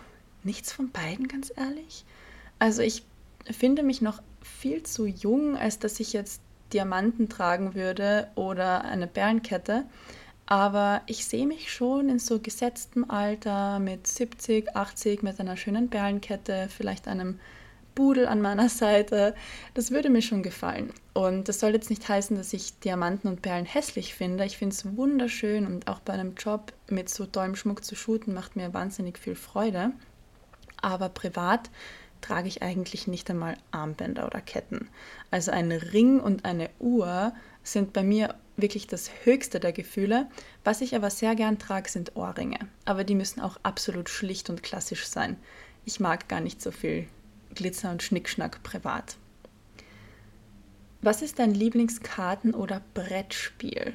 nichts 0.42 0.72
von 0.72 0.90
beiden, 0.90 1.28
ganz 1.28 1.52
ehrlich. 1.56 2.04
Also 2.58 2.82
ich 2.82 3.04
finde 3.44 3.82
mich 3.82 4.02
noch 4.02 4.20
viel 4.42 4.82
zu 4.82 5.06
jung, 5.06 5.56
als 5.56 5.78
dass 5.78 6.00
ich 6.00 6.12
jetzt 6.12 6.42
Diamanten 6.72 7.28
tragen 7.28 7.74
würde 7.74 8.28
oder 8.34 8.84
eine 8.84 9.06
Perlenkette. 9.06 9.84
Aber 10.50 11.02
ich 11.04 11.26
sehe 11.26 11.46
mich 11.46 11.70
schon 11.70 12.08
in 12.08 12.18
so 12.18 12.40
gesetztem 12.40 13.10
Alter 13.10 13.78
mit 13.80 14.06
70, 14.06 14.74
80 14.74 15.22
mit 15.22 15.38
einer 15.38 15.58
schönen 15.58 15.90
Perlenkette, 15.90 16.68
vielleicht 16.74 17.06
einem 17.06 17.38
Budel 17.94 18.26
an 18.26 18.40
meiner 18.40 18.70
Seite. 18.70 19.34
Das 19.74 19.90
würde 19.90 20.08
mir 20.08 20.22
schon 20.22 20.42
gefallen. 20.42 20.94
Und 21.12 21.50
das 21.50 21.60
soll 21.60 21.72
jetzt 21.72 21.90
nicht 21.90 22.08
heißen, 22.08 22.34
dass 22.34 22.54
ich 22.54 22.78
Diamanten 22.78 23.28
und 23.28 23.42
Perlen 23.42 23.66
hässlich 23.66 24.14
finde. 24.14 24.46
Ich 24.46 24.56
finde 24.56 24.74
es 24.74 24.96
wunderschön 24.96 25.66
und 25.66 25.86
auch 25.86 25.98
bei 25.98 26.14
einem 26.14 26.34
Job 26.34 26.72
mit 26.88 27.10
so 27.10 27.26
tollem 27.26 27.54
Schmuck 27.54 27.84
zu 27.84 27.94
shooten 27.94 28.32
macht 28.32 28.56
mir 28.56 28.72
wahnsinnig 28.72 29.18
viel 29.18 29.34
Freude. 29.34 29.90
Aber 30.80 31.10
privat 31.10 31.68
trage 32.22 32.48
ich 32.48 32.62
eigentlich 32.62 33.06
nicht 33.06 33.28
einmal 33.28 33.58
Armbänder 33.70 34.24
oder 34.24 34.40
Ketten. 34.40 34.88
Also 35.30 35.50
ein 35.50 35.72
Ring 35.72 36.20
und 36.20 36.46
eine 36.46 36.70
Uhr 36.78 37.34
sind 37.62 37.92
bei 37.92 38.02
mir 38.02 38.34
wirklich 38.60 38.86
das 38.86 39.10
höchste 39.24 39.60
der 39.60 39.72
Gefühle. 39.72 40.28
Was 40.64 40.80
ich 40.80 40.94
aber 40.94 41.10
sehr 41.10 41.34
gern 41.34 41.58
trage, 41.58 41.88
sind 41.88 42.16
Ohrringe. 42.16 42.58
Aber 42.84 43.04
die 43.04 43.14
müssen 43.14 43.40
auch 43.40 43.56
absolut 43.62 44.08
schlicht 44.08 44.50
und 44.50 44.62
klassisch 44.62 45.06
sein. 45.06 45.36
Ich 45.84 46.00
mag 46.00 46.28
gar 46.28 46.40
nicht 46.40 46.60
so 46.60 46.70
viel 46.70 47.06
Glitzer 47.54 47.90
und 47.90 48.02
Schnickschnack 48.02 48.62
privat. 48.62 49.16
Was 51.00 51.22
ist 51.22 51.38
dein 51.38 51.54
Lieblingskarten- 51.54 52.54
oder 52.54 52.82
Brettspiel? 52.94 53.94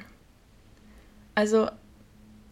Also 1.34 1.68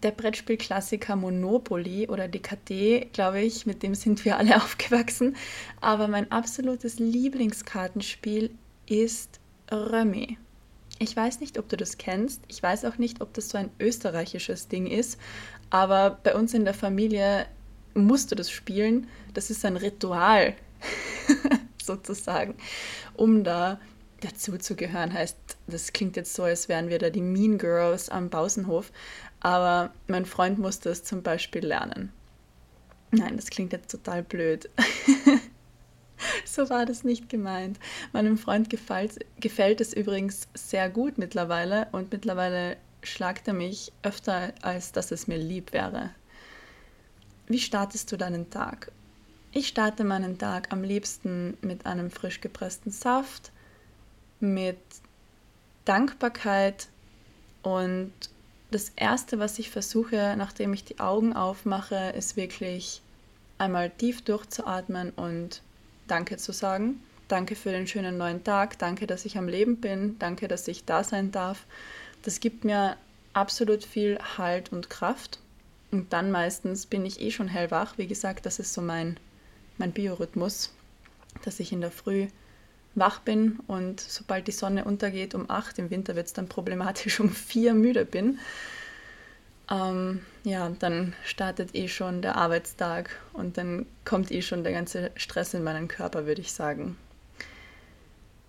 der 0.02 0.10
Brettspielklassiker 0.10 1.16
Monopoly 1.16 2.08
oder 2.08 2.28
DKD, 2.28 3.08
glaube 3.12 3.40
ich, 3.40 3.66
mit 3.66 3.82
dem 3.82 3.94
sind 3.94 4.24
wir 4.24 4.36
alle 4.36 4.56
aufgewachsen. 4.62 5.36
Aber 5.80 6.08
mein 6.08 6.30
absolutes 6.30 6.98
Lieblingskartenspiel 6.98 8.50
ist 8.86 9.40
Römi. 9.70 10.36
Ich 11.02 11.16
weiß 11.16 11.40
nicht, 11.40 11.58
ob 11.58 11.68
du 11.68 11.76
das 11.76 11.98
kennst. 11.98 12.42
Ich 12.46 12.62
weiß 12.62 12.84
auch 12.84 12.96
nicht, 12.96 13.20
ob 13.20 13.34
das 13.34 13.48
so 13.48 13.58
ein 13.58 13.70
österreichisches 13.80 14.68
Ding 14.68 14.86
ist. 14.86 15.18
Aber 15.68 16.20
bei 16.22 16.36
uns 16.36 16.54
in 16.54 16.64
der 16.64 16.74
Familie 16.74 17.46
musst 17.92 18.30
du 18.30 18.36
das 18.36 18.52
spielen. 18.52 19.08
Das 19.34 19.50
ist 19.50 19.64
ein 19.64 19.76
Ritual, 19.76 20.54
sozusagen, 21.82 22.54
um 23.14 23.42
da 23.42 23.80
dazuzugehören. 24.20 25.12
Heißt, 25.12 25.36
das 25.66 25.92
klingt 25.92 26.14
jetzt 26.14 26.34
so, 26.34 26.44
als 26.44 26.68
wären 26.68 26.88
wir 26.88 27.00
da 27.00 27.10
die 27.10 27.20
Mean 27.20 27.58
Girls 27.58 28.08
am 28.08 28.30
Pausenhof. 28.30 28.92
Aber 29.40 29.92
mein 30.06 30.24
Freund 30.24 30.60
musste 30.60 30.88
es 30.90 31.02
zum 31.02 31.24
Beispiel 31.24 31.66
lernen. 31.66 32.12
Nein, 33.10 33.34
das 33.34 33.50
klingt 33.50 33.72
jetzt 33.72 33.90
total 33.90 34.22
blöd. 34.22 34.70
so 36.54 36.68
war 36.68 36.86
das 36.86 37.04
nicht 37.04 37.28
gemeint. 37.28 37.78
Meinem 38.12 38.36
Freund 38.36 38.68
gefällt, 38.70 39.24
gefällt 39.40 39.80
es 39.80 39.92
übrigens 39.92 40.48
sehr 40.54 40.90
gut 40.90 41.18
mittlerweile 41.18 41.88
und 41.92 42.12
mittlerweile 42.12 42.76
schlagt 43.02 43.48
er 43.48 43.54
mich 43.54 43.92
öfter, 44.02 44.52
als 44.62 44.92
dass 44.92 45.10
es 45.10 45.26
mir 45.26 45.38
lieb 45.38 45.72
wäre. 45.72 46.10
Wie 47.48 47.58
startest 47.58 48.12
du 48.12 48.16
deinen 48.16 48.50
Tag? 48.50 48.92
Ich 49.52 49.68
starte 49.68 50.04
meinen 50.04 50.38
Tag 50.38 50.72
am 50.72 50.82
liebsten 50.82 51.56
mit 51.60 51.84
einem 51.84 52.10
frisch 52.10 52.40
gepressten 52.40 52.90
Saft, 52.90 53.50
mit 54.40 54.78
Dankbarkeit 55.84 56.88
und 57.62 58.12
das 58.70 58.92
Erste, 58.96 59.38
was 59.38 59.58
ich 59.58 59.68
versuche, 59.70 60.34
nachdem 60.38 60.72
ich 60.72 60.84
die 60.84 61.00
Augen 61.00 61.34
aufmache, 61.34 62.14
ist 62.16 62.36
wirklich 62.36 63.02
einmal 63.58 63.90
tief 63.90 64.22
durchzuatmen 64.22 65.10
und 65.10 65.62
Danke 66.06 66.36
zu 66.36 66.52
sagen. 66.52 67.00
Danke 67.28 67.56
für 67.56 67.70
den 67.70 67.86
schönen 67.86 68.18
neuen 68.18 68.44
Tag. 68.44 68.78
Danke, 68.78 69.06
dass 69.06 69.24
ich 69.24 69.38
am 69.38 69.48
Leben 69.48 69.78
bin. 69.78 70.18
Danke, 70.18 70.48
dass 70.48 70.68
ich 70.68 70.84
da 70.84 71.04
sein 71.04 71.32
darf. 71.32 71.64
Das 72.22 72.40
gibt 72.40 72.64
mir 72.64 72.96
absolut 73.32 73.84
viel 73.84 74.18
Halt 74.36 74.72
und 74.72 74.90
Kraft. 74.90 75.38
Und 75.90 76.12
dann 76.12 76.30
meistens 76.30 76.86
bin 76.86 77.04
ich 77.04 77.20
eh 77.20 77.30
schon 77.30 77.48
hellwach. 77.48 77.98
Wie 77.98 78.06
gesagt, 78.06 78.46
das 78.46 78.58
ist 78.58 78.72
so 78.74 78.80
mein, 78.80 79.18
mein 79.78 79.92
Biorhythmus, 79.92 80.74
dass 81.44 81.60
ich 81.60 81.72
in 81.72 81.80
der 81.80 81.90
Früh 81.90 82.28
wach 82.94 83.20
bin 83.20 83.58
und 83.66 84.00
sobald 84.00 84.46
die 84.46 84.52
Sonne 84.52 84.84
untergeht 84.84 85.34
um 85.34 85.48
acht, 85.48 85.78
im 85.78 85.90
Winter 85.90 86.14
wird 86.14 86.26
es 86.26 86.32
dann 86.32 86.48
problematisch, 86.48 87.20
um 87.20 87.30
vier 87.30 87.74
müde 87.74 88.04
bin. 88.04 88.38
Ähm, 89.72 90.20
ja, 90.44 90.68
dann 90.68 91.14
startet 91.24 91.74
eh 91.74 91.88
schon 91.88 92.20
der 92.20 92.36
Arbeitstag 92.36 93.18
und 93.32 93.56
dann 93.56 93.86
kommt 94.04 94.30
eh 94.30 94.42
schon 94.42 94.64
der 94.64 94.72
ganze 94.74 95.10
Stress 95.16 95.54
in 95.54 95.64
meinen 95.64 95.88
Körper, 95.88 96.26
würde 96.26 96.42
ich 96.42 96.52
sagen. 96.52 96.98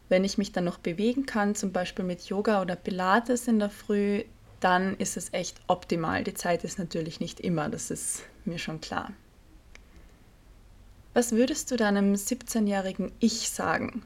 Wenn 0.10 0.26
ich 0.26 0.38
mich 0.38 0.52
dann 0.52 0.66
noch 0.66 0.80
bewegen 0.80 1.26
kann, 1.26 1.56
zum 1.56 1.72
Beispiel 1.72 2.04
mit 2.04 2.26
Yoga 2.26 2.62
oder 2.62 2.76
Pilates 2.76 3.48
in 3.48 3.60
der 3.60 3.70
Früh, 3.70 4.26
dann 4.60 4.98
ist 4.98 5.16
es 5.16 5.32
echt 5.32 5.62
optimal. 5.68 6.26
Die 6.26 6.34
Zeit 6.34 6.66
ist 6.66 6.78
natürlich 6.78 7.22
nicht 7.22 7.40
immer, 7.40 7.70
das 7.70 7.90
ist 7.90 8.24
mir 8.44 8.60
schon 8.60 8.82
klar. 8.82 9.12
Was 11.14 11.32
würdest 11.32 11.72
du 11.72 11.78
deinem 11.78 12.16
17-jährigen 12.16 13.14
Ich 13.20 13.50
sagen? 13.50 14.04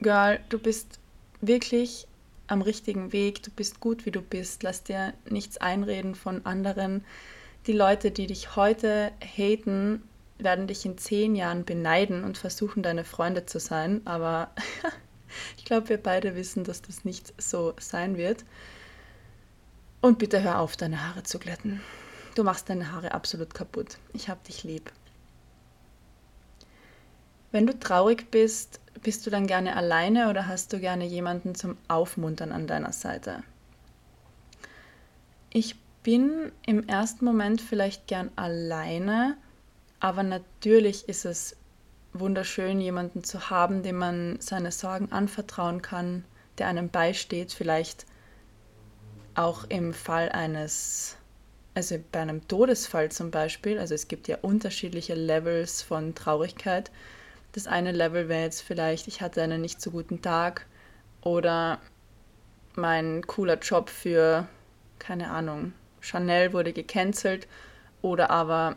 Girl, 0.00 0.40
du 0.50 0.58
bist 0.58 0.98
wirklich 1.40 2.06
am 2.48 2.62
richtigen 2.62 3.12
Weg, 3.12 3.42
du 3.42 3.50
bist 3.50 3.78
gut, 3.78 4.06
wie 4.06 4.10
du 4.10 4.22
bist, 4.22 4.62
lass 4.62 4.82
dir 4.82 5.14
nichts 5.28 5.58
einreden 5.58 6.14
von 6.14 6.44
anderen. 6.44 7.04
Die 7.66 7.72
Leute, 7.72 8.10
die 8.10 8.26
dich 8.26 8.56
heute 8.56 9.12
haten, 9.20 10.02
werden 10.38 10.66
dich 10.66 10.84
in 10.86 10.96
zehn 10.98 11.34
Jahren 11.34 11.64
beneiden 11.64 12.24
und 12.24 12.38
versuchen, 12.38 12.82
deine 12.82 13.04
Freunde 13.04 13.44
zu 13.44 13.60
sein, 13.60 14.00
aber 14.06 14.50
ich 15.56 15.64
glaube, 15.64 15.90
wir 15.90 15.98
beide 15.98 16.34
wissen, 16.34 16.64
dass 16.64 16.80
das 16.80 17.04
nicht 17.04 17.34
so 17.40 17.74
sein 17.78 18.16
wird. 18.16 18.44
Und 20.00 20.18
bitte 20.18 20.42
hör 20.42 20.60
auf, 20.60 20.76
deine 20.76 21.06
Haare 21.06 21.24
zu 21.24 21.38
glätten. 21.38 21.80
Du 22.34 22.44
machst 22.44 22.70
deine 22.70 22.92
Haare 22.92 23.12
absolut 23.12 23.52
kaputt. 23.52 23.98
Ich 24.12 24.28
hab 24.28 24.44
dich 24.44 24.62
lieb. 24.62 24.92
Wenn 27.50 27.66
du 27.66 27.78
traurig 27.78 28.30
bist, 28.30 28.80
bist 29.02 29.26
du 29.26 29.30
dann 29.30 29.46
gerne 29.46 29.76
alleine 29.76 30.28
oder 30.30 30.46
hast 30.46 30.72
du 30.72 30.80
gerne 30.80 31.04
jemanden 31.04 31.54
zum 31.54 31.76
Aufmuntern 31.88 32.52
an 32.52 32.66
deiner 32.66 32.92
Seite? 32.92 33.42
Ich 35.50 35.76
bin 36.02 36.52
im 36.66 36.86
ersten 36.88 37.24
Moment 37.24 37.60
vielleicht 37.60 38.06
gern 38.06 38.30
alleine, 38.36 39.36
aber 40.00 40.22
natürlich 40.22 41.08
ist 41.08 41.24
es 41.24 41.56
wunderschön, 42.12 42.80
jemanden 42.80 43.24
zu 43.24 43.50
haben, 43.50 43.82
dem 43.82 43.96
man 43.96 44.40
seine 44.40 44.72
Sorgen 44.72 45.12
anvertrauen 45.12 45.82
kann, 45.82 46.24
der 46.58 46.68
einem 46.68 46.88
beisteht, 46.88 47.52
vielleicht 47.52 48.06
auch 49.34 49.64
im 49.68 49.94
Fall 49.94 50.30
eines, 50.30 51.16
also 51.74 51.96
bei 52.10 52.20
einem 52.20 52.46
Todesfall 52.48 53.10
zum 53.10 53.30
Beispiel, 53.30 53.78
also 53.78 53.94
es 53.94 54.08
gibt 54.08 54.28
ja 54.28 54.38
unterschiedliche 54.42 55.14
Levels 55.14 55.82
von 55.82 56.14
Traurigkeit, 56.14 56.90
das 57.58 57.66
eine 57.66 57.90
Level 57.90 58.28
wäre 58.28 58.44
jetzt 58.44 58.62
vielleicht, 58.62 59.08
ich 59.08 59.20
hatte 59.20 59.42
einen 59.42 59.60
nicht 59.60 59.80
so 59.80 59.90
guten 59.90 60.22
Tag 60.22 60.64
oder 61.22 61.80
mein 62.76 63.26
cooler 63.26 63.58
Job 63.58 63.90
für, 63.90 64.46
keine 65.00 65.30
Ahnung, 65.30 65.72
Chanel 66.00 66.52
wurde 66.52 66.72
gecancelt 66.72 67.48
oder 68.00 68.30
aber 68.30 68.76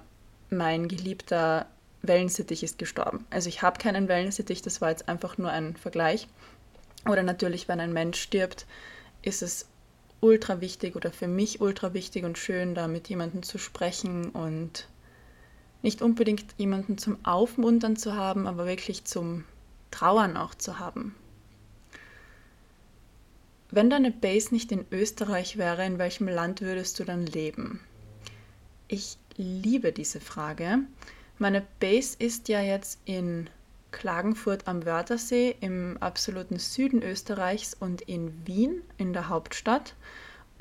mein 0.49 0.87
geliebter 0.87 1.67
Wellensittich 2.01 2.63
ist 2.63 2.79
gestorben. 2.79 3.27
Also 3.29 3.49
ich 3.49 3.61
habe 3.61 3.77
keinen 3.77 4.07
Wellensittich, 4.07 4.63
das 4.63 4.81
war 4.81 4.89
jetzt 4.89 5.07
einfach 5.07 5.37
nur 5.37 5.51
ein 5.51 5.75
Vergleich. 5.75 6.27
Oder 7.07 7.21
natürlich, 7.21 7.67
wenn 7.67 7.79
ein 7.79 7.93
Mensch 7.93 8.19
stirbt, 8.19 8.65
ist 9.21 9.43
es 9.43 9.67
ultra 10.21 10.59
wichtig 10.59 10.95
oder 10.95 11.11
für 11.11 11.27
mich 11.27 11.61
ultra 11.61 11.93
wichtig 11.93 12.23
und 12.23 12.39
schön, 12.39 12.73
da 12.73 12.87
mit 12.87 13.09
jemandem 13.09 13.43
zu 13.43 13.59
sprechen 13.59 14.29
und 14.31 14.87
Nicht 15.81 16.01
unbedingt 16.01 16.45
jemanden 16.57 16.97
zum 16.97 17.17
Aufmuntern 17.25 17.95
zu 17.95 18.15
haben, 18.15 18.47
aber 18.47 18.65
wirklich 18.65 19.03
zum 19.05 19.45
Trauern 19.89 20.37
auch 20.37 20.55
zu 20.55 20.79
haben. 20.79 21.15
Wenn 23.71 23.89
deine 23.89 24.11
Base 24.11 24.53
nicht 24.53 24.71
in 24.71 24.85
Österreich 24.91 25.57
wäre, 25.57 25.85
in 25.85 25.97
welchem 25.97 26.27
Land 26.27 26.61
würdest 26.61 26.99
du 26.99 27.05
dann 27.05 27.25
leben? 27.25 27.79
Ich 28.89 29.17
liebe 29.37 29.93
diese 29.93 30.19
Frage. 30.19 30.79
Meine 31.39 31.65
Base 31.79 32.17
ist 32.19 32.49
ja 32.49 32.61
jetzt 32.61 32.99
in 33.05 33.49
Klagenfurt 33.91 34.67
am 34.67 34.85
Wörthersee 34.85 35.55
im 35.61 35.97
absoluten 35.99 36.59
Süden 36.59 37.01
Österreichs 37.01 37.73
und 37.73 38.01
in 38.01 38.45
Wien 38.45 38.81
in 38.97 39.13
der 39.13 39.29
Hauptstadt. 39.29 39.95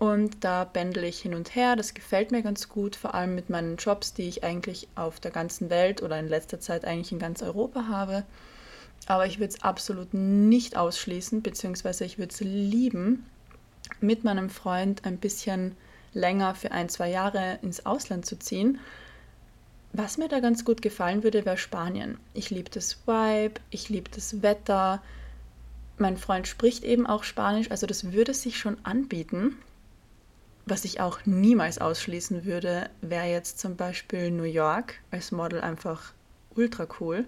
Und 0.00 0.44
da 0.44 0.64
pendle 0.64 1.06
ich 1.06 1.20
hin 1.20 1.34
und 1.34 1.54
her. 1.54 1.76
Das 1.76 1.92
gefällt 1.92 2.32
mir 2.32 2.42
ganz 2.42 2.70
gut, 2.70 2.96
vor 2.96 3.14
allem 3.14 3.34
mit 3.34 3.50
meinen 3.50 3.76
Jobs, 3.76 4.14
die 4.14 4.26
ich 4.26 4.42
eigentlich 4.42 4.88
auf 4.94 5.20
der 5.20 5.30
ganzen 5.30 5.68
Welt 5.68 6.02
oder 6.02 6.18
in 6.18 6.26
letzter 6.26 6.58
Zeit 6.58 6.86
eigentlich 6.86 7.12
in 7.12 7.18
ganz 7.18 7.42
Europa 7.42 7.86
habe. 7.86 8.24
Aber 9.04 9.26
ich 9.26 9.38
würde 9.38 9.52
es 9.52 9.62
absolut 9.62 10.14
nicht 10.14 10.74
ausschließen, 10.74 11.42
beziehungsweise 11.42 12.06
ich 12.06 12.16
würde 12.16 12.32
es 12.32 12.40
lieben, 12.40 13.26
mit 14.00 14.24
meinem 14.24 14.48
Freund 14.48 15.04
ein 15.04 15.18
bisschen 15.18 15.76
länger 16.14 16.54
für 16.54 16.72
ein, 16.72 16.88
zwei 16.88 17.10
Jahre 17.10 17.58
ins 17.60 17.84
Ausland 17.84 18.24
zu 18.24 18.38
ziehen. 18.38 18.78
Was 19.92 20.16
mir 20.16 20.28
da 20.28 20.40
ganz 20.40 20.64
gut 20.64 20.80
gefallen 20.80 21.24
würde, 21.24 21.44
wäre 21.44 21.58
Spanien. 21.58 22.16
Ich 22.32 22.48
liebe 22.48 22.70
das 22.70 23.06
Vibe, 23.06 23.60
ich 23.68 23.90
liebe 23.90 24.10
das 24.10 24.40
Wetter. 24.40 25.02
Mein 25.98 26.16
Freund 26.16 26.48
spricht 26.48 26.84
eben 26.84 27.06
auch 27.06 27.22
Spanisch, 27.22 27.70
also 27.70 27.86
das 27.86 28.12
würde 28.12 28.32
sich 28.32 28.56
schon 28.56 28.78
anbieten. 28.82 29.58
Was 30.70 30.84
ich 30.84 31.00
auch 31.00 31.26
niemals 31.26 31.78
ausschließen 31.78 32.44
würde, 32.44 32.90
wäre 33.00 33.26
jetzt 33.26 33.58
zum 33.58 33.74
Beispiel 33.74 34.30
New 34.30 34.44
York 34.44 35.00
als 35.10 35.32
Model 35.32 35.60
einfach 35.60 36.12
ultra 36.54 36.86
cool. 37.00 37.24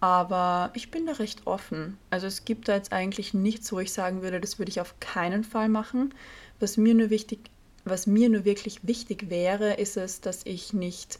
Aber 0.00 0.70
ich 0.74 0.90
bin 0.90 1.06
da 1.06 1.12
recht 1.12 1.46
offen. 1.46 1.96
Also 2.10 2.26
es 2.26 2.44
gibt 2.44 2.68
da 2.68 2.74
jetzt 2.74 2.92
eigentlich 2.92 3.32
nichts, 3.32 3.72
wo 3.72 3.80
ich 3.80 3.90
sagen 3.90 4.20
würde, 4.20 4.38
das 4.38 4.58
würde 4.58 4.68
ich 4.68 4.82
auf 4.82 5.00
keinen 5.00 5.44
Fall 5.44 5.70
machen. 5.70 6.12
Was 6.60 6.76
mir 6.76 6.92
nur 6.92 7.08
wichtig, 7.08 7.38
was 7.86 8.06
mir 8.06 8.28
nur 8.28 8.44
wirklich 8.44 8.86
wichtig 8.86 9.30
wäre, 9.30 9.72
ist 9.72 9.96
es, 9.96 10.20
dass 10.20 10.44
ich 10.44 10.74
nicht 10.74 11.18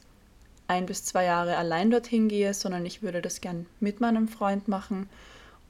ein 0.67 0.85
bis 0.85 1.03
zwei 1.03 1.23
Jahre 1.23 1.57
allein 1.57 1.89
dorthin 1.89 2.27
gehe, 2.27 2.53
sondern 2.53 2.85
ich 2.85 3.01
würde 3.01 3.23
das 3.23 3.41
gern 3.41 3.65
mit 3.79 4.01
meinem 4.01 4.27
Freund 4.27 4.67
machen. 4.67 5.09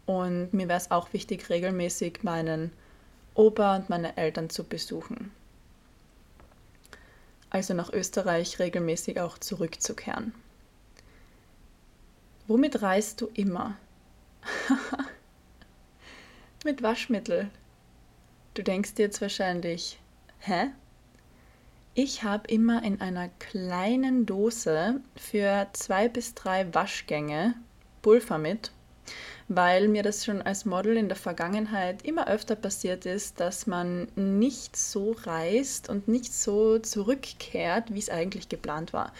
Und 0.05 0.53
mir 0.53 0.67
wäre 0.67 0.77
es 0.77 0.91
auch 0.91 1.13
wichtig, 1.13 1.49
regelmäßig 1.49 2.23
meinen 2.23 2.73
Opa 3.33 3.77
und 3.77 3.87
meine 3.87 4.17
Eltern 4.17 4.49
zu 4.49 4.65
besuchen. 4.65 5.31
Also 7.49 7.73
nach 7.73 7.91
Österreich 7.91 8.59
regelmäßig 8.59 9.19
auch 9.19 9.37
zurückzukehren. 9.37 10.33
Womit 12.47 12.81
reist 12.81 13.21
du 13.21 13.27
immer? 13.33 13.77
Mit 16.65 16.81
Waschmittel. 16.81 17.49
Du 18.53 18.63
denkst 18.63 18.95
dir 18.95 19.03
jetzt 19.03 19.21
wahrscheinlich, 19.21 19.99
hä? 20.39 20.71
Ich 21.93 22.23
habe 22.23 22.47
immer 22.47 22.83
in 22.83 23.01
einer 23.01 23.29
kleinen 23.39 24.25
Dose 24.25 25.01
für 25.15 25.67
zwei 25.73 26.07
bis 26.09 26.35
drei 26.35 26.73
Waschgänge 26.73 27.55
Pulver 28.01 28.37
mit 28.37 28.71
weil 29.47 29.87
mir 29.87 30.03
das 30.03 30.25
schon 30.25 30.41
als 30.41 30.65
Model 30.65 30.97
in 30.97 31.07
der 31.07 31.15
Vergangenheit 31.15 32.03
immer 32.03 32.27
öfter 32.27 32.55
passiert 32.55 33.05
ist, 33.05 33.39
dass 33.39 33.67
man 33.67 34.07
nicht 34.15 34.75
so 34.75 35.15
reist 35.23 35.89
und 35.89 36.07
nicht 36.07 36.33
so 36.33 36.79
zurückkehrt, 36.79 37.93
wie 37.93 37.99
es 37.99 38.09
eigentlich 38.09 38.49
geplant 38.49 38.93
war. 38.93 39.13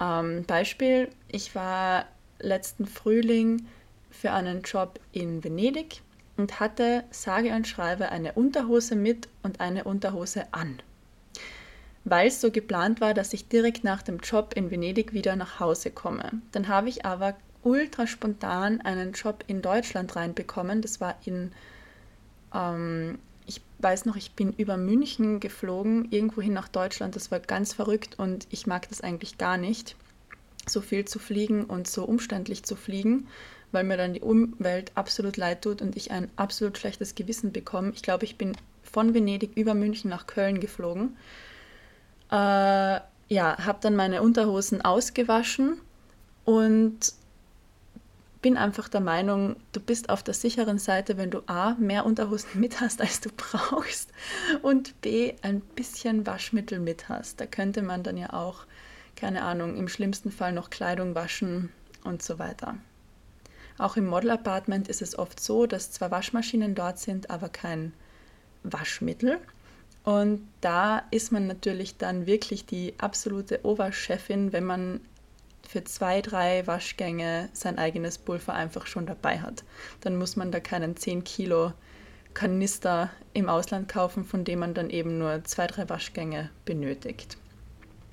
Ähm, 0.00 0.44
Beispiel, 0.44 1.08
ich 1.28 1.54
war 1.54 2.06
letzten 2.38 2.86
Frühling 2.86 3.66
für 4.10 4.32
einen 4.32 4.62
Job 4.62 5.00
in 5.12 5.42
Venedig 5.42 6.02
und 6.36 6.60
hatte 6.60 7.04
sage 7.10 7.54
und 7.54 7.66
schreibe 7.66 8.10
eine 8.10 8.32
Unterhose 8.32 8.96
mit 8.96 9.28
und 9.42 9.60
eine 9.60 9.84
Unterhose 9.84 10.46
an. 10.52 10.80
Weil 12.04 12.28
es 12.28 12.40
so 12.40 12.50
geplant 12.50 13.00
war, 13.00 13.14
dass 13.14 13.32
ich 13.32 13.48
direkt 13.48 13.82
nach 13.82 14.02
dem 14.02 14.18
Job 14.18 14.52
in 14.54 14.70
Venedig 14.70 15.12
wieder 15.12 15.36
nach 15.36 15.58
Hause 15.58 15.90
komme. 15.90 16.42
Dann 16.52 16.68
habe 16.68 16.88
ich 16.88 17.06
aber 17.06 17.34
ultra 17.62 18.06
spontan 18.06 18.80
einen 18.82 19.12
Job 19.12 19.42
in 19.46 19.62
Deutschland 19.62 20.14
reinbekommen. 20.14 20.82
Das 20.82 21.00
war 21.00 21.16
in, 21.24 21.52
ähm, 22.54 23.18
ich 23.46 23.62
weiß 23.78 24.04
noch, 24.04 24.16
ich 24.16 24.32
bin 24.32 24.52
über 24.52 24.76
München 24.76 25.40
geflogen, 25.40 26.08
irgendwohin 26.10 26.52
nach 26.52 26.68
Deutschland. 26.68 27.16
Das 27.16 27.30
war 27.30 27.40
ganz 27.40 27.72
verrückt 27.72 28.18
und 28.18 28.46
ich 28.50 28.66
mag 28.66 28.88
das 28.88 29.00
eigentlich 29.00 29.38
gar 29.38 29.56
nicht, 29.56 29.96
so 30.66 30.80
viel 30.80 31.04
zu 31.04 31.18
fliegen 31.18 31.64
und 31.64 31.88
so 31.88 32.04
umständlich 32.04 32.62
zu 32.64 32.76
fliegen, 32.76 33.28
weil 33.72 33.84
mir 33.84 33.96
dann 33.96 34.14
die 34.14 34.20
Umwelt 34.20 34.92
absolut 34.94 35.36
leid 35.36 35.62
tut 35.62 35.82
und 35.82 35.96
ich 35.96 36.10
ein 36.10 36.30
absolut 36.36 36.78
schlechtes 36.78 37.14
Gewissen 37.14 37.52
bekomme. 37.52 37.92
Ich 37.94 38.02
glaube, 38.02 38.24
ich 38.24 38.36
bin 38.36 38.56
von 38.82 39.14
Venedig 39.14 39.56
über 39.56 39.74
München 39.74 40.10
nach 40.10 40.26
Köln 40.26 40.60
geflogen. 40.60 41.16
Äh, 42.30 43.00
ja, 43.28 43.56
habe 43.58 43.78
dann 43.80 43.96
meine 43.96 44.22
Unterhosen 44.22 44.82
ausgewaschen 44.82 45.80
und 46.44 47.14
bin 48.42 48.58
einfach 48.58 48.90
der 48.90 49.00
Meinung, 49.00 49.56
du 49.72 49.80
bist 49.80 50.10
auf 50.10 50.22
der 50.22 50.34
sicheren 50.34 50.78
Seite, 50.78 51.16
wenn 51.16 51.30
du 51.30 51.40
A, 51.46 51.76
mehr 51.78 52.04
Unterhosen 52.04 52.60
mit 52.60 52.78
hast, 52.80 53.00
als 53.00 53.20
du 53.20 53.30
brauchst 53.34 54.10
und 54.60 55.00
B, 55.00 55.32
ein 55.40 55.60
bisschen 55.60 56.26
Waschmittel 56.26 56.78
mit 56.78 57.08
hast. 57.08 57.40
Da 57.40 57.46
könnte 57.46 57.80
man 57.80 58.02
dann 58.02 58.18
ja 58.18 58.34
auch, 58.34 58.66
keine 59.16 59.42
Ahnung, 59.42 59.76
im 59.78 59.88
schlimmsten 59.88 60.30
Fall 60.30 60.52
noch 60.52 60.68
Kleidung 60.68 61.14
waschen 61.14 61.70
und 62.04 62.22
so 62.22 62.38
weiter. 62.38 62.76
Auch 63.78 63.96
im 63.96 64.06
Model 64.06 64.30
Apartment 64.30 64.88
ist 64.88 65.00
es 65.00 65.18
oft 65.18 65.40
so, 65.40 65.66
dass 65.66 65.90
zwar 65.90 66.10
Waschmaschinen 66.10 66.74
dort 66.74 66.98
sind, 66.98 67.30
aber 67.30 67.48
kein 67.48 67.94
Waschmittel. 68.62 69.38
Und 70.04 70.46
da 70.60 71.02
ist 71.10 71.32
man 71.32 71.46
natürlich 71.46 71.96
dann 71.96 72.26
wirklich 72.26 72.66
die 72.66 72.94
absolute 72.98 73.64
Oberchefin, 73.64 74.52
wenn 74.52 74.64
man 74.64 75.00
für 75.66 75.82
zwei, 75.84 76.20
drei 76.20 76.66
Waschgänge 76.66 77.48
sein 77.54 77.78
eigenes 77.78 78.18
Pulver 78.18 78.52
einfach 78.52 78.86
schon 78.86 79.06
dabei 79.06 79.40
hat. 79.40 79.64
Dann 80.02 80.16
muss 80.16 80.36
man 80.36 80.52
da 80.52 80.60
keinen 80.60 80.96
10 80.96 81.24
Kilo 81.24 81.72
Kanister 82.34 83.10
im 83.32 83.48
Ausland 83.48 83.88
kaufen, 83.88 84.24
von 84.24 84.44
dem 84.44 84.58
man 84.58 84.74
dann 84.74 84.90
eben 84.90 85.18
nur 85.18 85.42
zwei, 85.44 85.66
drei 85.66 85.88
Waschgänge 85.88 86.50
benötigt. 86.66 87.38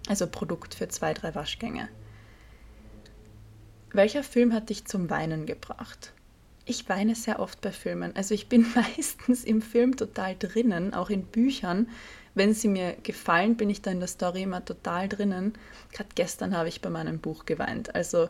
Also 0.07 0.27
Produkt 0.27 0.75
für 0.75 0.87
zwei, 0.87 1.13
drei 1.13 1.35
Waschgänge. 1.35 1.89
Welcher 3.91 4.23
Film 4.23 4.53
hat 4.53 4.69
dich 4.69 4.85
zum 4.85 5.09
Weinen 5.09 5.45
gebracht? 5.45 6.13
Ich 6.71 6.87
weine 6.89 7.15
sehr 7.15 7.39
oft 7.39 7.61
bei 7.61 7.71
Filmen. 7.71 8.15
Also 8.15 8.33
ich 8.33 8.47
bin 8.47 8.65
meistens 8.75 9.43
im 9.43 9.61
Film 9.61 9.97
total 9.97 10.35
drinnen, 10.37 10.93
auch 10.93 11.09
in 11.09 11.25
Büchern 11.25 11.87
wenn 12.33 12.53
sie 12.53 12.67
mir 12.67 12.95
gefallen, 13.03 13.57
bin 13.57 13.69
ich 13.69 13.81
da 13.81 13.91
in 13.91 13.99
der 13.99 14.07
Story 14.07 14.43
immer 14.43 14.63
total 14.63 15.09
drinnen. 15.09 15.53
Gerade 15.91 16.09
gestern 16.15 16.55
habe 16.55 16.69
ich 16.69 16.81
bei 16.81 16.89
meinem 16.89 17.19
Buch 17.19 17.45
geweint. 17.45 17.93
Also 17.93 18.29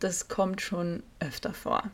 das 0.00 0.28
kommt 0.28 0.60
schon 0.60 1.02
öfter 1.20 1.54
vor. 1.54 1.90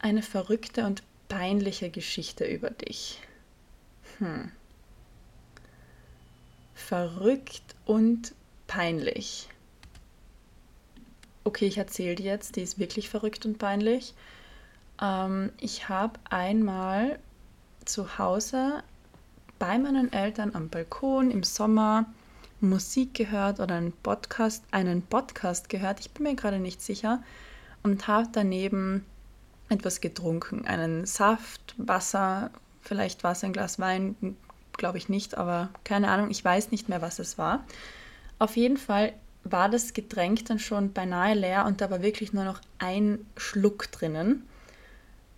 Eine 0.00 0.22
verrückte 0.22 0.86
und 0.86 1.02
peinliche 1.28 1.90
Geschichte 1.90 2.44
über 2.44 2.70
dich. 2.70 3.20
Hm. 4.18 4.50
Verrückt 6.74 7.76
und 7.84 8.34
peinlich. 8.66 9.48
Okay, 11.42 11.66
ich 11.66 11.78
erzähle 11.78 12.16
dir 12.16 12.26
jetzt, 12.26 12.56
die 12.56 12.62
ist 12.62 12.78
wirklich 12.78 13.08
verrückt 13.08 13.46
und 13.46 13.58
peinlich. 13.58 14.14
Ähm, 15.00 15.50
ich 15.58 15.88
habe 15.88 16.18
einmal 16.28 17.18
zu 17.84 18.18
Hause 18.18 18.82
bei 19.58 19.78
meinen 19.78 20.12
Eltern 20.12 20.54
am 20.54 20.68
Balkon 20.68 21.30
im 21.30 21.42
Sommer 21.42 22.06
Musik 22.60 23.14
gehört 23.14 23.58
oder 23.58 23.76
einen 23.76 23.92
Podcast, 23.92 24.64
einen 24.70 25.02
Podcast 25.02 25.70
gehört, 25.70 26.00
ich 26.00 26.10
bin 26.10 26.24
mir 26.24 26.34
gerade 26.34 26.58
nicht 26.58 26.82
sicher, 26.82 27.22
und 27.82 28.06
habe 28.06 28.28
daneben 28.30 29.06
etwas 29.70 30.02
getrunken, 30.02 30.66
einen 30.66 31.06
Saft, 31.06 31.74
Wasser, 31.78 32.50
vielleicht 32.82 33.24
war 33.24 33.32
es 33.32 33.44
ein 33.44 33.54
Glas 33.54 33.78
Wein, 33.78 34.36
glaube 34.76 34.98
ich 34.98 35.08
nicht, 35.08 35.38
aber 35.38 35.70
keine 35.84 36.08
Ahnung, 36.08 36.30
ich 36.30 36.44
weiß 36.44 36.70
nicht 36.70 36.90
mehr, 36.90 37.00
was 37.00 37.18
es 37.18 37.38
war. 37.38 37.64
Auf 38.38 38.56
jeden 38.56 38.76
Fall 38.76 39.14
war 39.44 39.68
das 39.68 39.94
Getränk 39.94 40.44
dann 40.46 40.58
schon 40.58 40.92
beinahe 40.92 41.34
leer 41.34 41.64
und 41.66 41.80
da 41.80 41.90
war 41.90 42.02
wirklich 42.02 42.32
nur 42.32 42.44
noch 42.44 42.60
ein 42.78 43.26
Schluck 43.36 43.90
drinnen. 43.92 44.46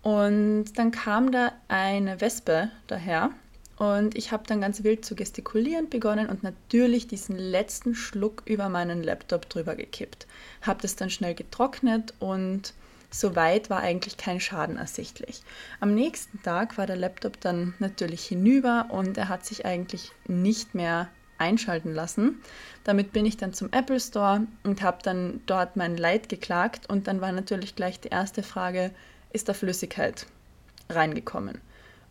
Und 0.01 0.77
dann 0.77 0.91
kam 0.91 1.31
da 1.31 1.53
eine 1.69 2.19
Wespe 2.19 2.69
daher 2.87 3.31
und 3.77 4.15
ich 4.15 4.31
habe 4.31 4.43
dann 4.45 4.61
ganz 4.61 4.83
wild 4.83 5.05
zu 5.05 5.15
gestikulieren 5.15 5.89
begonnen 5.89 6.29
und 6.29 6.43
natürlich 6.43 7.07
diesen 7.07 7.37
letzten 7.37 7.95
Schluck 7.95 8.43
über 8.45 8.69
meinen 8.69 9.01
Laptop 9.01 9.49
drüber 9.49 9.75
gekippt. 9.75 10.27
Habe 10.61 10.81
das 10.81 10.95
dann 10.95 11.09
schnell 11.09 11.33
getrocknet 11.33 12.13
und 12.19 12.73
soweit 13.09 13.69
war 13.69 13.79
eigentlich 13.79 14.17
kein 14.17 14.39
Schaden 14.39 14.77
ersichtlich. 14.77 15.41
Am 15.79 15.95
nächsten 15.95 16.41
Tag 16.43 16.77
war 16.77 16.85
der 16.85 16.97
Laptop 16.97 17.39
dann 17.39 17.73
natürlich 17.79 18.25
hinüber 18.25 18.87
und 18.89 19.17
er 19.17 19.29
hat 19.29 19.45
sich 19.45 19.65
eigentlich 19.65 20.11
nicht 20.27 20.75
mehr 20.75 21.09
einschalten 21.37 21.93
lassen. 21.93 22.41
Damit 22.83 23.13
bin 23.13 23.25
ich 23.25 23.37
dann 23.37 23.53
zum 23.53 23.71
Apple 23.71 23.99
Store 23.99 24.45
und 24.63 24.81
habe 24.81 24.99
dann 25.03 25.41
dort 25.45 25.75
mein 25.75 25.97
Leid 25.97 26.29
geklagt 26.29 26.89
und 26.89 27.07
dann 27.07 27.21
war 27.21 27.31
natürlich 27.31 27.75
gleich 27.75 27.99
die 27.99 28.09
erste 28.09 28.43
Frage, 28.43 28.91
ist 29.31 29.49
da 29.49 29.53
Flüssigkeit 29.53 30.27
reingekommen? 30.89 31.59